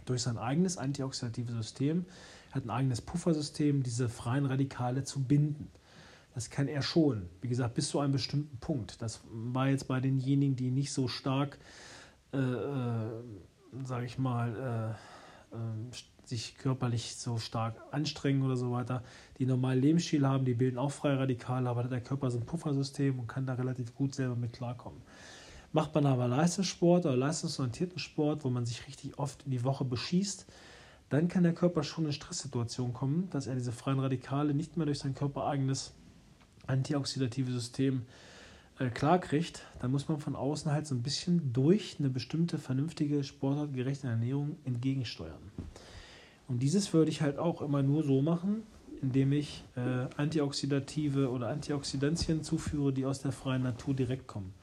durch 0.05 0.23
sein 0.23 0.39
eigenes 0.39 0.77
antioxidatives 0.79 1.55
System, 1.55 2.05
hat 2.53 2.65
ein 2.65 2.71
eigenes 2.71 3.01
Puffersystem, 3.01 3.83
diese 3.83 4.09
freien 4.09 4.47
Radikale 4.47 5.05
zu 5.05 5.23
binden. 5.23 5.69
Das 6.35 6.51
kann 6.51 6.69
er 6.69 6.83
schon. 6.83 7.29
Wie 7.41 7.49
gesagt, 7.49 7.75
bis 7.75 7.89
zu 7.89 7.99
einem 7.99 8.13
bestimmten 8.13 8.59
Punkt. 8.59 9.01
Das 9.01 9.23
war 9.31 9.69
jetzt 9.69 9.89
bei 9.89 10.01
denjenigen, 10.01 10.55
die 10.55 10.71
nicht 10.71 10.93
so 10.93 11.09
stark, 11.09 11.59
äh, 12.33 13.85
sage 13.85 14.07
ich 14.07 14.19
mal, 14.19 14.97
äh, 15.53 15.57
äh, 15.57 15.59
sich 16.25 16.59
körperlich 16.59 17.15
so 17.15 17.39
stark 17.39 17.77
anstrengen 17.93 18.43
oder 18.43 18.57
so 18.57 18.73
weiter, 18.73 19.05
die 19.39 19.47
normalen 19.47 19.81
Lebensstil 19.81 20.27
haben, 20.27 20.45
die 20.45 20.55
bilden 20.55 20.77
auch 20.77 20.91
freie 20.91 21.19
Radikale, 21.19 21.69
aber 21.69 21.85
der 21.85 22.01
Körper 22.01 22.27
ist 22.27 22.35
ein 22.35 22.45
Puffersystem 22.45 23.19
und 23.21 23.29
kann 23.29 23.47
da 23.47 23.55
relativ 23.55 23.95
gut 23.95 24.15
selber 24.15 24.35
mit 24.35 24.53
klarkommen. 24.53 25.01
Macht 25.73 25.95
man 25.95 26.07
aber 26.07 26.27
Leistungssport 26.27 27.07
oder 27.07 27.17
leistungsorientierten 27.17 28.01
Sport, 28.01 28.45
wo 28.45 28.51
man 28.51 28.67
sich 28.67 28.87
richtig 28.89 29.19
oft 29.19 29.45
in 29.45 29.53
die 29.53 29.63
Woche 29.63 29.85
beschießt, 29.85 30.47
dann 31.11 31.29
kann 31.29 31.45
der 31.45 31.55
Körper 31.55 31.85
schon 31.85 32.07
in 32.07 32.13
Stresssituationen 32.13 32.93
kommen, 32.93 33.31
dass 33.31 33.47
er 33.47 33.55
diese 33.55 33.71
freien 33.71 34.01
Radikale 34.01 34.53
nicht 34.53 34.77
mehr 34.77 34.87
durch 34.87 34.99
sein 34.99 35.15
körpereigenes 35.15 35.95
antioxidative 36.67 37.53
System 37.53 37.99
äh, 37.99 38.36
klar 38.95 39.19
kriegt, 39.19 39.65
dann 39.81 39.91
muss 39.91 40.09
man 40.09 40.19
von 40.19 40.37
außen 40.37 40.71
halt 40.71 40.87
so 40.87 40.95
ein 40.95 41.03
bisschen 41.03 41.53
durch 41.53 41.97
eine 41.99 42.11
bestimmte 42.11 42.59
vernünftige, 42.59 43.25
sportartgerechte 43.25 44.07
Ernährung 44.07 44.57
entgegensteuern. 44.65 45.51
Und 46.49 46.63
dieses 46.63 46.93
würde 46.93 47.11
ich 47.11 47.23
halt 47.23 47.39
auch 47.39 47.63
immer 47.63 47.83
nur 47.83 48.05
so 48.05 48.23
machen, 48.23 48.63
indem 49.03 49.33
ich 49.33 49.65
äh, 49.77 50.07
antioxidative 50.17 51.31
oder 51.31 51.49
Antioxidantien 51.49 52.43
zuführe, 52.43 52.93
die 52.93 53.05
aus 53.07 53.21
der 53.21 53.33
freien 53.33 53.63
Natur 53.63 53.95
direkt 53.95 54.27
kommen. 54.27 54.55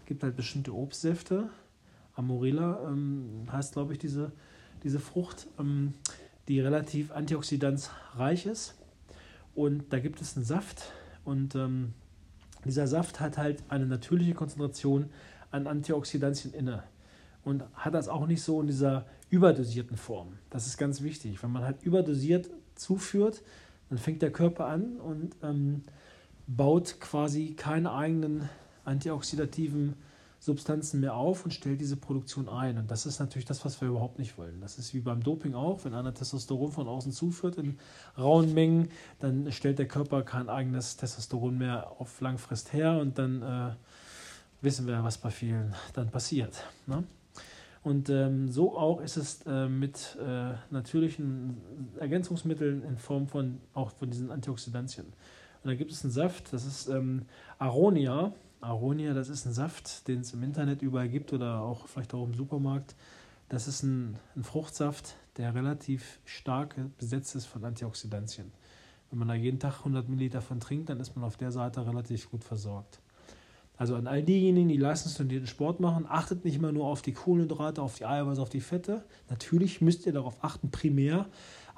Es 0.00 0.06
gibt 0.06 0.22
halt 0.22 0.36
bestimmte 0.36 0.74
Obstsäfte, 0.74 1.50
Amorilla 2.14 2.80
ähm, 2.88 3.46
heißt, 3.52 3.74
glaube 3.74 3.92
ich, 3.92 3.98
diese, 3.98 4.32
diese 4.82 4.98
Frucht, 4.98 5.46
ähm, 5.58 5.94
die 6.48 6.60
relativ 6.60 7.12
antioxidanzreich 7.12 8.46
ist. 8.46 8.74
Und 9.54 9.92
da 9.92 9.98
gibt 9.98 10.20
es 10.20 10.36
einen 10.36 10.44
Saft, 10.44 10.92
und 11.28 11.54
ähm, 11.56 11.92
dieser 12.64 12.86
Saft 12.86 13.20
hat 13.20 13.38
halt 13.38 13.62
eine 13.68 13.86
natürliche 13.86 14.34
Konzentration 14.34 15.10
an 15.50 15.66
Antioxidantien 15.66 16.52
inne 16.52 16.82
und 17.44 17.64
hat 17.74 17.94
das 17.94 18.08
auch 18.08 18.26
nicht 18.26 18.42
so 18.42 18.60
in 18.60 18.66
dieser 18.66 19.06
überdosierten 19.30 19.96
Form. 19.96 20.38
Das 20.50 20.66
ist 20.66 20.76
ganz 20.76 21.02
wichtig. 21.02 21.42
Wenn 21.42 21.52
man 21.52 21.64
halt 21.64 21.82
überdosiert 21.82 22.50
zuführt, 22.74 23.42
dann 23.88 23.98
fängt 23.98 24.22
der 24.22 24.32
Körper 24.32 24.66
an 24.66 24.96
und 24.96 25.34
ähm, 25.42 25.82
baut 26.46 27.00
quasi 27.00 27.54
keine 27.56 27.92
eigenen 27.92 28.48
antioxidativen 28.84 29.94
Substanzen 30.40 31.00
mehr 31.00 31.14
auf 31.14 31.44
und 31.44 31.52
stellt 31.52 31.80
diese 31.80 31.96
Produktion 31.96 32.48
ein. 32.48 32.78
Und 32.78 32.90
das 32.90 33.06
ist 33.06 33.18
natürlich 33.18 33.44
das, 33.44 33.64
was 33.64 33.80
wir 33.80 33.88
überhaupt 33.88 34.18
nicht 34.18 34.38
wollen. 34.38 34.60
Das 34.60 34.78
ist 34.78 34.94
wie 34.94 35.00
beim 35.00 35.22
Doping 35.22 35.54
auch. 35.54 35.84
Wenn 35.84 35.94
einer 35.94 36.14
Testosteron 36.14 36.70
von 36.70 36.86
außen 36.86 37.12
zuführt 37.12 37.56
in 37.56 37.78
rauen 38.16 38.54
Mengen, 38.54 38.90
dann 39.18 39.50
stellt 39.50 39.78
der 39.78 39.88
Körper 39.88 40.22
kein 40.22 40.48
eigenes 40.48 40.96
Testosteron 40.96 41.58
mehr 41.58 41.92
auf 41.98 42.20
Langfrist 42.20 42.72
her 42.72 42.98
und 42.98 43.18
dann 43.18 43.42
äh, 43.42 43.70
wissen 44.60 44.86
wir, 44.86 45.02
was 45.02 45.18
bei 45.18 45.30
vielen 45.30 45.74
dann 45.94 46.10
passiert. 46.10 46.64
Ne? 46.86 47.04
Und 47.82 48.10
ähm, 48.10 48.48
so 48.48 48.76
auch 48.76 49.00
ist 49.00 49.16
es 49.16 49.42
äh, 49.46 49.68
mit 49.68 50.16
äh, 50.20 50.52
natürlichen 50.70 51.56
Ergänzungsmitteln 51.98 52.82
in 52.82 52.98
Form 52.98 53.26
von 53.26 53.60
auch 53.74 53.90
von 53.92 54.10
diesen 54.10 54.30
Antioxidantien. 54.30 55.06
Und 55.62 55.70
da 55.70 55.74
gibt 55.74 55.90
es 55.90 56.04
einen 56.04 56.12
Saft, 56.12 56.52
das 56.52 56.64
ist 56.64 56.88
ähm, 56.88 57.22
Aronia 57.58 58.32
Aronia, 58.60 59.14
das 59.14 59.28
ist 59.28 59.46
ein 59.46 59.52
Saft, 59.52 60.08
den 60.08 60.20
es 60.20 60.32
im 60.32 60.42
Internet 60.42 60.82
überall 60.82 61.08
gibt 61.08 61.32
oder 61.32 61.60
auch 61.60 61.86
vielleicht 61.86 62.14
auch 62.14 62.24
im 62.24 62.34
Supermarkt. 62.34 62.96
Das 63.48 63.68
ist 63.68 63.82
ein, 63.82 64.18
ein 64.36 64.44
Fruchtsaft, 64.44 65.16
der 65.36 65.54
relativ 65.54 66.18
stark 66.24 66.76
besetzt 66.98 67.34
ist 67.34 67.46
von 67.46 67.64
Antioxidantien. 67.64 68.52
Wenn 69.10 69.20
man 69.20 69.28
da 69.28 69.34
jeden 69.34 69.58
Tag 69.58 69.78
100 69.78 70.08
Milliliter 70.08 70.42
von 70.42 70.60
trinkt, 70.60 70.90
dann 70.90 71.00
ist 71.00 71.16
man 71.16 71.24
auf 71.24 71.36
der 71.36 71.52
Seite 71.52 71.86
relativ 71.86 72.30
gut 72.30 72.44
versorgt. 72.44 73.00
Also 73.78 73.94
an 73.94 74.08
all 74.08 74.24
diejenigen, 74.24 74.68
die 74.68 74.76
leistungsorientierten 74.76 75.46
Sport 75.46 75.78
machen, 75.78 76.04
achtet 76.08 76.44
nicht 76.44 76.56
immer 76.56 76.72
nur 76.72 76.86
auf 76.86 77.00
die 77.00 77.12
Kohlenhydrate, 77.12 77.80
auf 77.80 77.94
die 77.94 78.06
Eiweiße, 78.06 78.42
auf 78.42 78.50
die 78.50 78.60
Fette. 78.60 79.04
Natürlich 79.30 79.80
müsst 79.80 80.04
ihr 80.04 80.12
darauf 80.12 80.42
achten, 80.42 80.70
primär. 80.70 81.26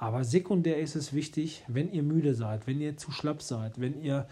Aber 0.01 0.23
sekundär 0.23 0.79
ist 0.79 0.95
es 0.95 1.13
wichtig, 1.13 1.63
wenn 1.67 1.93
ihr 1.93 2.01
müde 2.01 2.33
seid, 2.33 2.65
wenn 2.65 2.81
ihr 2.81 2.97
zu 2.97 3.11
schlapp 3.11 3.43
seid, 3.43 3.79
wenn 3.79 4.01
ihr 4.01 4.27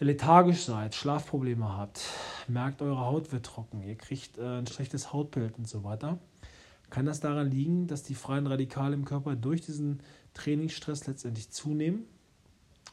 lethargisch 0.00 0.62
seid, 0.62 0.94
Schlafprobleme 0.94 1.68
habt, 1.68 2.00
merkt, 2.48 2.80
eure 2.80 3.00
Haut 3.00 3.30
wird 3.30 3.44
trocken, 3.44 3.82
ihr 3.82 3.96
kriegt 3.96 4.38
äh, 4.38 4.60
ein 4.60 4.66
schlechtes 4.66 5.12
Hautbild 5.12 5.58
und 5.58 5.68
so 5.68 5.84
weiter, 5.84 6.18
kann 6.88 7.04
das 7.04 7.20
daran 7.20 7.50
liegen, 7.50 7.88
dass 7.88 8.04
die 8.04 8.14
freien 8.14 8.46
Radikale 8.46 8.94
im 8.94 9.04
Körper 9.04 9.36
durch 9.36 9.60
diesen 9.60 10.00
Trainingsstress 10.32 11.06
letztendlich 11.06 11.50
zunehmen 11.50 12.06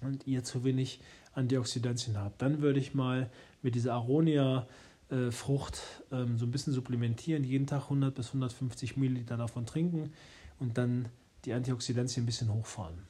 und 0.01 0.27
ihr 0.27 0.43
zu 0.43 0.65
wenig 0.65 0.99
Antioxidantien 1.31 2.17
habt. 2.17 2.41
Dann 2.41 2.61
würde 2.61 2.81
ich 2.81 2.93
mal 2.93 3.29
mit 3.61 3.75
dieser 3.75 3.93
Aronia-Frucht 3.93 5.81
äh, 6.11 6.15
ähm, 6.17 6.37
so 6.37 6.45
ein 6.47 6.51
bisschen 6.51 6.73
supplementieren, 6.73 7.45
jeden 7.45 7.65
Tag 7.65 7.83
100 7.83 8.13
bis 8.13 8.27
150 8.27 8.97
Milliliter 8.97 9.37
davon 9.37 9.65
trinken 9.65 10.11
und 10.59 10.77
dann 10.77 11.07
die 11.45 11.53
Antioxidantien 11.53 12.23
ein 12.23 12.25
bisschen 12.25 12.53
hochfahren. 12.53 13.03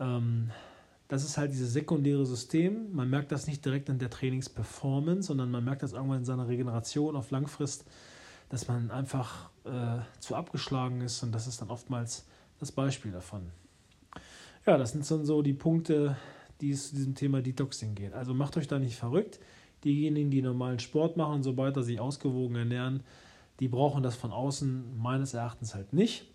Ähm, 0.00 0.50
das 1.08 1.24
ist 1.24 1.38
halt 1.38 1.52
dieses 1.52 1.72
sekundäre 1.72 2.26
System. 2.26 2.92
Man 2.92 3.08
merkt 3.08 3.32
das 3.32 3.46
nicht 3.46 3.64
direkt 3.64 3.88
in 3.88 3.98
der 3.98 4.10
Trainingsperformance, 4.10 5.28
sondern 5.28 5.50
man 5.50 5.64
merkt 5.64 5.82
das 5.82 5.92
irgendwann 5.92 6.18
in 6.18 6.24
seiner 6.24 6.48
Regeneration 6.48 7.16
auf 7.16 7.30
Langfrist, 7.30 7.86
dass 8.50 8.68
man 8.68 8.90
einfach 8.90 9.50
äh, 9.64 10.00
zu 10.20 10.34
abgeschlagen 10.34 11.00
ist 11.00 11.22
und 11.22 11.32
das 11.32 11.46
ist 11.46 11.60
dann 11.62 11.70
oftmals 11.70 12.26
das 12.58 12.72
Beispiel 12.72 13.12
davon. 13.12 13.50
Ja, 14.66 14.76
das 14.76 14.92
sind 14.92 15.10
dann 15.10 15.24
so 15.24 15.40
die 15.40 15.54
Punkte, 15.54 16.16
die 16.60 16.72
es 16.72 16.90
zu 16.90 16.96
diesem 16.96 17.14
Thema 17.14 17.40
Detoxing 17.40 17.94
geht. 17.94 18.12
Also 18.12 18.34
macht 18.34 18.56
euch 18.56 18.68
da 18.68 18.78
nicht 18.78 18.96
verrückt. 18.96 19.38
Diejenigen, 19.84 20.30
die 20.30 20.42
normalen 20.42 20.78
Sport 20.78 21.16
machen, 21.16 21.42
so 21.42 21.56
weiter, 21.56 21.82
sich 21.82 22.00
ausgewogen 22.00 22.56
ernähren, 22.56 23.02
die 23.60 23.68
brauchen 23.68 24.02
das 24.02 24.16
von 24.16 24.32
außen 24.32 24.98
meines 24.98 25.34
Erachtens 25.34 25.74
halt 25.74 25.92
nicht. 25.92 26.26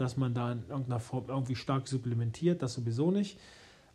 Dass 0.00 0.16
man 0.16 0.32
da 0.32 0.52
in 0.52 0.62
irgendeiner 0.68 0.98
Form 0.98 1.24
irgendwie 1.28 1.54
stark 1.54 1.86
supplementiert, 1.86 2.62
das 2.62 2.74
sowieso 2.74 3.10
nicht 3.10 3.38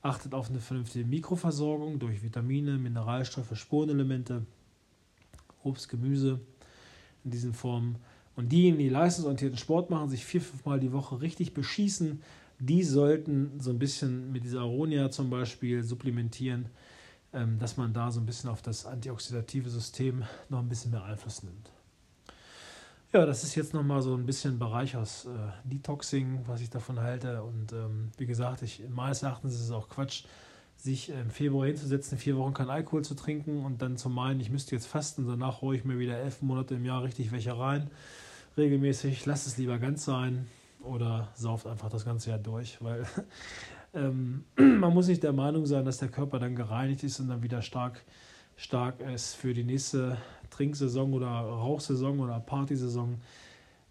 achtet 0.05 0.35
auf 0.35 0.49
eine 0.49 0.59
vernünftige 0.59 1.03
Mikroversorgung 1.03 1.97
durch 1.97 2.21
Vitamine, 2.21 2.77
Mineralstoffe, 2.77 3.57
Spurenelemente, 3.57 4.45
Obst, 5.63 5.89
Gemüse 5.89 6.39
in 7.23 7.31
diesen 7.31 7.53
Formen. 7.53 7.97
Und 8.35 8.51
diejenigen, 8.51 8.83
die 8.83 8.89
leistungsorientierten 8.89 9.57
Sport 9.57 9.89
machen, 9.89 10.09
sich 10.09 10.23
vier, 10.23 10.41
fünf 10.41 10.63
Mal 10.63 10.79
die 10.79 10.91
Woche 10.91 11.21
richtig 11.21 11.55
beschießen, 11.55 12.21
die 12.59 12.83
sollten 12.83 13.59
so 13.59 13.71
ein 13.71 13.79
bisschen 13.79 14.31
mit 14.31 14.43
dieser 14.43 14.59
Aronia 14.59 15.09
zum 15.09 15.31
Beispiel 15.31 15.83
supplementieren, 15.83 16.67
ähm, 17.33 17.57
dass 17.57 17.75
man 17.75 17.91
da 17.91 18.11
so 18.11 18.19
ein 18.19 18.27
bisschen 18.27 18.51
auf 18.51 18.61
das 18.61 18.85
antioxidative 18.85 19.69
System 19.71 20.23
noch 20.49 20.59
ein 20.59 20.69
bisschen 20.69 20.91
mehr 20.91 21.03
Einfluss 21.03 21.41
nimmt. 21.41 21.71
Ja, 23.15 23.25
das 23.25 23.45
ist 23.45 23.55
jetzt 23.55 23.73
nochmal 23.73 24.01
so 24.01 24.13
ein 24.13 24.25
bisschen 24.25 24.59
Bereich 24.59 24.97
aus 24.97 25.23
äh, 25.23 25.29
Detoxing, 25.63 26.41
was 26.47 26.59
ich 26.59 26.69
davon 26.69 26.99
halte. 26.99 27.43
Und 27.43 27.71
ähm, 27.71 28.11
wie 28.17 28.25
gesagt, 28.25 28.61
ich, 28.61 28.83
meines 28.89 29.23
Erachtens 29.23 29.53
ist 29.53 29.61
es 29.61 29.71
auch 29.71 29.87
Quatsch, 29.87 30.25
sich 30.75 31.07
im 31.07 31.29
Februar 31.29 31.65
hinzusetzen, 31.65 32.17
vier 32.17 32.35
Wochen 32.35 32.53
kein 32.53 32.69
Alkohol 32.69 33.05
zu 33.05 33.15
trinken 33.15 33.63
und 33.63 33.81
dann 33.81 33.95
zu 33.95 34.09
meinen, 34.09 34.41
ich 34.41 34.49
müsste 34.49 34.75
jetzt 34.75 34.87
fasten, 34.87 35.25
danach 35.25 35.61
hole 35.61 35.77
ich 35.77 35.85
mir 35.85 35.97
wieder 35.97 36.17
elf 36.17 36.41
Monate 36.41 36.75
im 36.75 36.83
Jahr 36.83 37.03
richtig 37.03 37.31
welche 37.31 37.57
rein, 37.57 37.89
regelmäßig. 38.57 39.25
Lass 39.25 39.47
es 39.47 39.55
lieber 39.55 39.79
ganz 39.79 40.03
sein 40.03 40.47
oder 40.83 41.29
sauft 41.35 41.67
einfach 41.67 41.87
das 41.87 42.03
ganze 42.03 42.31
Jahr 42.31 42.39
durch, 42.39 42.83
weil 42.83 43.05
ähm, 43.93 44.43
man 44.57 44.93
muss 44.93 45.07
nicht 45.07 45.23
der 45.23 45.31
Meinung 45.31 45.65
sein, 45.65 45.85
dass 45.85 45.99
der 45.99 46.09
Körper 46.09 46.37
dann 46.37 46.57
gereinigt 46.57 47.01
ist 47.05 47.21
und 47.21 47.29
dann 47.29 47.41
wieder 47.41 47.61
stark, 47.61 48.03
stark 48.57 48.99
ist 48.99 49.35
für 49.35 49.53
die 49.53 49.63
nächste 49.63 50.17
Trinksaison 50.49 51.13
oder 51.13 51.27
Rauchsaison 51.27 52.19
oder 52.19 52.39
Partysaison. 52.39 53.17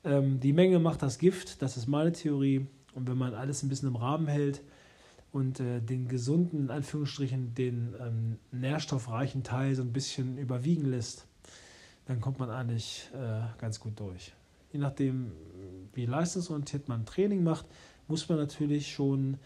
Ähm, 0.05 0.40
die 0.40 0.53
Menge 0.53 0.79
macht 0.79 1.03
das 1.03 1.19
Gift, 1.19 1.62
das 1.62 1.77
ist 1.77 1.87
meine 1.87 2.12
Theorie. 2.12 2.67
Und 2.95 3.09
wenn 3.09 3.19
man 3.19 3.35
alles 3.35 3.62
ein 3.62 3.69
bisschen 3.69 3.88
im 3.88 3.97
Rahmen 3.97 4.29
hält 4.29 4.62
und 5.33 5.59
äh, 5.61 5.81
den 5.81 6.07
gesunden, 6.07 6.61
in 6.61 6.71
Anführungsstrichen, 6.71 7.55
den 7.55 7.95
ähm, 8.01 8.38
nährstoffreichen 8.53 9.43
Teil 9.43 9.75
so 9.75 9.83
ein 9.83 9.93
bisschen 9.93 10.38
überwiegen 10.38 10.85
lässt, 10.87 11.27
dann 12.07 12.21
kommt 12.21 12.38
man 12.38 12.51
eigentlich 12.51 13.11
äh, 13.14 13.40
ganz 13.59 13.81
gut 13.81 13.99
durch. 13.99 14.33
Je 14.73 14.79
nachdem, 14.79 15.33
wie 15.93 16.07
leistungsorientiert 16.07 16.88
man 16.88 17.07
Training 17.07 17.43
macht, 17.43 17.67
muss 18.09 18.29
man 18.29 18.38
natürlich 18.38 18.93
schon 18.93 19.38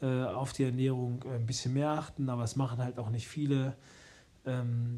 äh, 0.00 0.22
auf 0.24 0.52
die 0.52 0.64
Ernährung 0.64 1.22
ein 1.24 1.46
bisschen 1.46 1.74
mehr 1.74 1.90
achten, 1.90 2.28
aber 2.28 2.44
es 2.44 2.56
machen 2.56 2.78
halt 2.78 2.98
auch 2.98 3.10
nicht 3.10 3.26
viele 3.26 3.74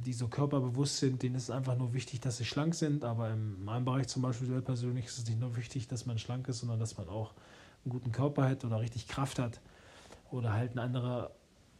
die 0.04 0.12
so 0.12 0.28
körperbewusst 0.28 0.98
sind, 0.98 1.22
denen 1.22 1.34
ist 1.34 1.44
es 1.44 1.50
einfach 1.50 1.76
nur 1.76 1.92
wichtig, 1.92 2.20
dass 2.20 2.36
sie 2.36 2.44
schlank 2.44 2.74
sind. 2.74 3.04
Aber 3.04 3.30
in 3.30 3.64
meinem 3.64 3.84
Bereich 3.84 4.08
zum 4.08 4.22
Beispiel 4.22 4.60
persönlich 4.62 5.06
ist 5.06 5.18
es 5.18 5.26
nicht 5.26 5.40
nur 5.40 5.56
wichtig, 5.56 5.88
dass 5.88 6.06
man 6.06 6.18
schlank 6.18 6.48
ist, 6.48 6.60
sondern 6.60 6.78
dass 6.78 6.96
man 6.96 7.08
auch 7.08 7.32
einen 7.84 7.92
guten 7.92 8.12
Körper 8.12 8.48
hat 8.48 8.64
oder 8.64 8.80
richtig 8.80 9.08
Kraft 9.08 9.38
hat 9.38 9.60
oder 10.30 10.52
halt 10.52 10.72
eine 10.72 10.82
andere 10.82 11.30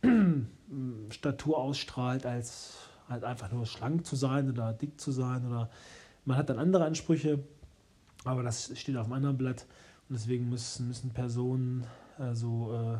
Statur 1.10 1.58
ausstrahlt, 1.58 2.26
als 2.26 2.74
halt 3.08 3.24
einfach 3.24 3.50
nur 3.50 3.66
schlank 3.66 4.06
zu 4.06 4.16
sein 4.16 4.50
oder 4.50 4.72
dick 4.72 5.00
zu 5.00 5.12
sein. 5.12 5.46
Oder 5.46 5.70
man 6.24 6.36
hat 6.36 6.48
dann 6.48 6.58
andere 6.58 6.84
Ansprüche, 6.84 7.40
aber 8.24 8.42
das 8.42 8.78
steht 8.78 8.96
auf 8.96 9.06
einem 9.06 9.14
anderen 9.14 9.38
Blatt. 9.38 9.66
Und 10.08 10.14
deswegen 10.18 10.48
müssen, 10.48 10.88
müssen 10.88 11.10
Personen, 11.10 11.84
äh, 12.18 12.32
äh, 12.32 12.98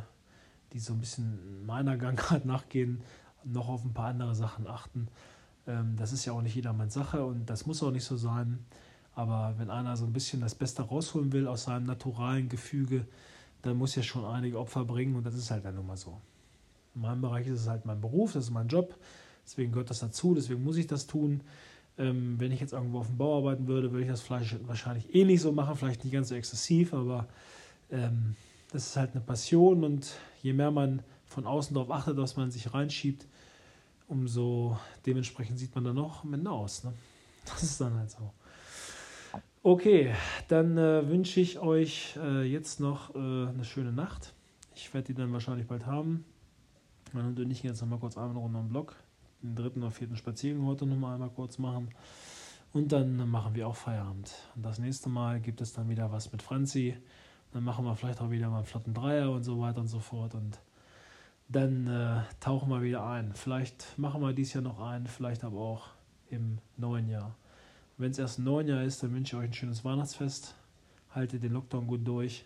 die 0.73 0.79
so 0.79 0.93
ein 0.93 1.01
bisschen 1.01 1.67
meiner 1.67 1.97
Gangart 1.99 2.45
nachgehen, 2.45 3.03
noch 3.45 3.69
auf 3.69 3.85
ein 3.85 3.93
paar 3.93 4.09
andere 4.09 4.35
Sachen 4.35 4.67
achten. 4.67 5.09
Ähm, 5.67 5.97
das 5.97 6.13
ist 6.13 6.25
ja 6.25 6.33
auch 6.33 6.43
nicht 6.43 6.55
jedermanns 6.55 6.95
Sache 6.95 7.25
und 7.25 7.47
das 7.49 7.67
muss 7.67 7.83
auch 7.83 7.91
nicht 7.91 8.05
so 8.05 8.17
sein. 8.17 8.65
Aber 9.15 9.55
wenn 9.59 9.71
einer 9.71 9.97
so 9.97 10.07
ein 10.07 10.13
bisschen 10.13 10.41
das 10.41 10.55
Beste 10.55 10.83
rausholen 10.83 11.33
will 11.33 11.47
aus 11.47 11.65
seinem 11.65 11.85
naturalen 11.85 12.49
Gefüge, 12.49 13.07
dann 13.63 13.77
muss 13.77 13.97
er 13.97 14.03
schon 14.03 14.25
einige 14.25 14.59
Opfer 14.59 14.85
bringen 14.85 15.17
und 15.17 15.25
das 15.25 15.35
ist 15.35 15.51
halt 15.51 15.65
dann 15.65 15.75
nun 15.75 15.87
mal 15.87 15.97
so. 15.97 16.21
In 16.95 17.03
meinem 17.03 17.21
Bereich 17.21 17.47
ist 17.47 17.61
es 17.61 17.69
halt 17.69 17.85
mein 17.87 18.01
Beruf, 18.01 18.33
das 18.33 18.45
ist 18.45 18.51
mein 18.51 18.69
Job, 18.69 18.97
deswegen 19.45 19.73
gehört 19.73 19.91
das 19.91 20.01
dazu, 20.01 20.35
deswegen 20.35 20.63
muss 20.63 20.77
ich 20.77 20.87
das 20.87 21.07
tun. 21.07 21.43
Ähm, 21.99 22.37
wenn 22.39 22.53
ich 22.53 22.61
jetzt 22.61 22.73
irgendwo 22.73 23.01
auf 23.01 23.09
dem 23.09 23.19
Bau 23.19 23.39
arbeiten 23.39 23.67
würde, 23.67 23.91
würde 23.93 24.05
ich 24.05 24.11
das 24.11 24.23
vielleicht 24.23 24.67
wahrscheinlich 24.67 25.15
eh 25.15 25.25
nicht 25.25 25.43
so 25.43 25.53
machen, 25.53 25.77
vielleicht 25.77 26.05
nicht 26.05 26.13
ganz 26.13 26.29
so 26.29 26.35
exzessiv, 26.35 26.95
aber 26.95 27.29
ähm, 27.91 28.37
das 28.73 28.87
ist 28.87 28.97
halt 28.97 29.13
eine 29.13 29.21
Passion 29.21 29.85
und 29.85 30.15
je 30.43 30.53
mehr 30.53 30.71
man 30.71 31.03
von 31.31 31.47
außen 31.47 31.75
darauf 31.75 31.91
achtet, 31.91 32.17
was 32.17 32.37
man 32.37 32.51
sich 32.51 32.75
reinschiebt, 32.75 33.27
umso 34.09 34.77
dementsprechend 35.07 35.59
sieht 35.59 35.75
man 35.75 35.85
dann 35.85 35.95
noch 35.95 36.25
am 36.25 36.35
Ende 36.35 36.51
aus. 36.51 36.85
Ne? 36.85 36.93
Das 37.47 37.63
ist 37.63 37.81
dann 37.81 37.95
halt 37.95 38.11
so. 38.11 38.33
Okay, 39.63 40.15
dann 40.49 40.77
äh, 40.77 41.09
wünsche 41.09 41.41
ich 41.41 41.59
euch 41.59 42.17
äh, 42.23 42.43
jetzt 42.43 42.81
noch 42.81 43.15
äh, 43.15 43.19
eine 43.19 43.65
schöne 43.65 43.93
Nacht. 43.93 44.35
Ich 44.75 44.93
werde 44.93 45.07
die 45.07 45.15
dann 45.15 45.33
wahrscheinlich 45.33 45.67
bald 45.67 45.87
haben. 45.87 46.25
Hund 47.15 47.39
und 47.39 47.51
ich 47.51 47.63
gehen 47.63 47.71
jetzt 47.71 47.81
nochmal 47.81 47.99
kurz 47.99 48.17
einmal 48.19 48.37
runter 48.37 48.59
am 48.59 48.69
Block. 48.69 48.95
Den 49.43 49.55
dritten 49.55 49.83
oder 49.83 49.91
vierten 49.91 50.17
Spaziergang 50.17 50.67
heute 50.67 50.87
nochmal 50.87 51.15
einmal 51.15 51.31
kurz 51.31 51.59
machen. 51.59 51.89
Und 52.73 52.93
dann 52.93 53.29
machen 53.31 53.55
wir 53.55 53.67
auch 53.67 53.77
Feierabend. 53.77 54.33
Und 54.55 54.65
das 54.65 54.79
nächste 54.79 55.09
Mal 55.09 55.41
gibt 55.41 55.61
es 55.61 55.73
dann 55.73 55.89
wieder 55.89 56.13
was 56.13 56.31
mit 56.31 56.43
Franzi. 56.43 56.97
Dann 57.53 57.65
machen 57.65 57.85
wir 57.85 57.97
vielleicht 57.97 58.21
auch 58.21 58.31
wieder 58.31 58.49
mal 58.49 58.59
einen 58.59 58.67
flotten 58.67 58.95
Dreier 58.95 59.31
und 59.31 59.43
so 59.43 59.61
weiter 59.61 59.81
und 59.81 59.89
so 59.89 59.99
fort. 59.99 60.35
Und 60.35 60.59
dann 61.51 61.87
äh, 61.89 62.23
tauchen 62.39 62.71
wir 62.71 62.83
wieder 62.83 63.05
ein. 63.05 63.35
Vielleicht 63.35 63.99
machen 63.99 64.23
wir 64.23 64.33
dies 64.33 64.53
Jahr 64.53 64.63
noch 64.63 64.81
ein, 64.81 65.07
vielleicht 65.07 65.45
aber 65.45 65.59
auch 65.59 65.89
im 66.31 66.59
neuen 66.77 67.09
Jahr. 67.09 67.35
Wenn 67.99 68.13
es 68.13 68.19
erst 68.19 68.39
ein 68.39 68.45
neuen 68.45 68.69
Jahr 68.69 68.83
ist, 68.83 69.03
dann 69.03 69.13
wünsche 69.13 69.37
ich 69.37 69.43
euch 69.43 69.51
ein 69.51 69.53
schönes 69.53 69.85
Weihnachtsfest. 69.85 70.55
Haltet 71.15 71.43
den 71.43 71.53
Lockdown 71.53 71.87
gut 71.87 72.07
durch. 72.07 72.45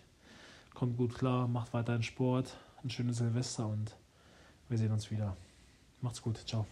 Kommt 0.73 0.97
gut 0.97 1.15
klar, 1.15 1.47
macht 1.47 1.73
weiterhin 1.73 2.03
Sport, 2.03 2.57
ein 2.83 2.89
schönes 2.89 3.17
Silvester 3.17 3.67
und 3.67 3.95
wir 4.67 4.77
sehen 4.77 4.91
uns 4.91 5.09
wieder. 5.11 5.37
Macht's 6.01 6.21
gut. 6.21 6.37
Ciao. 6.45 6.65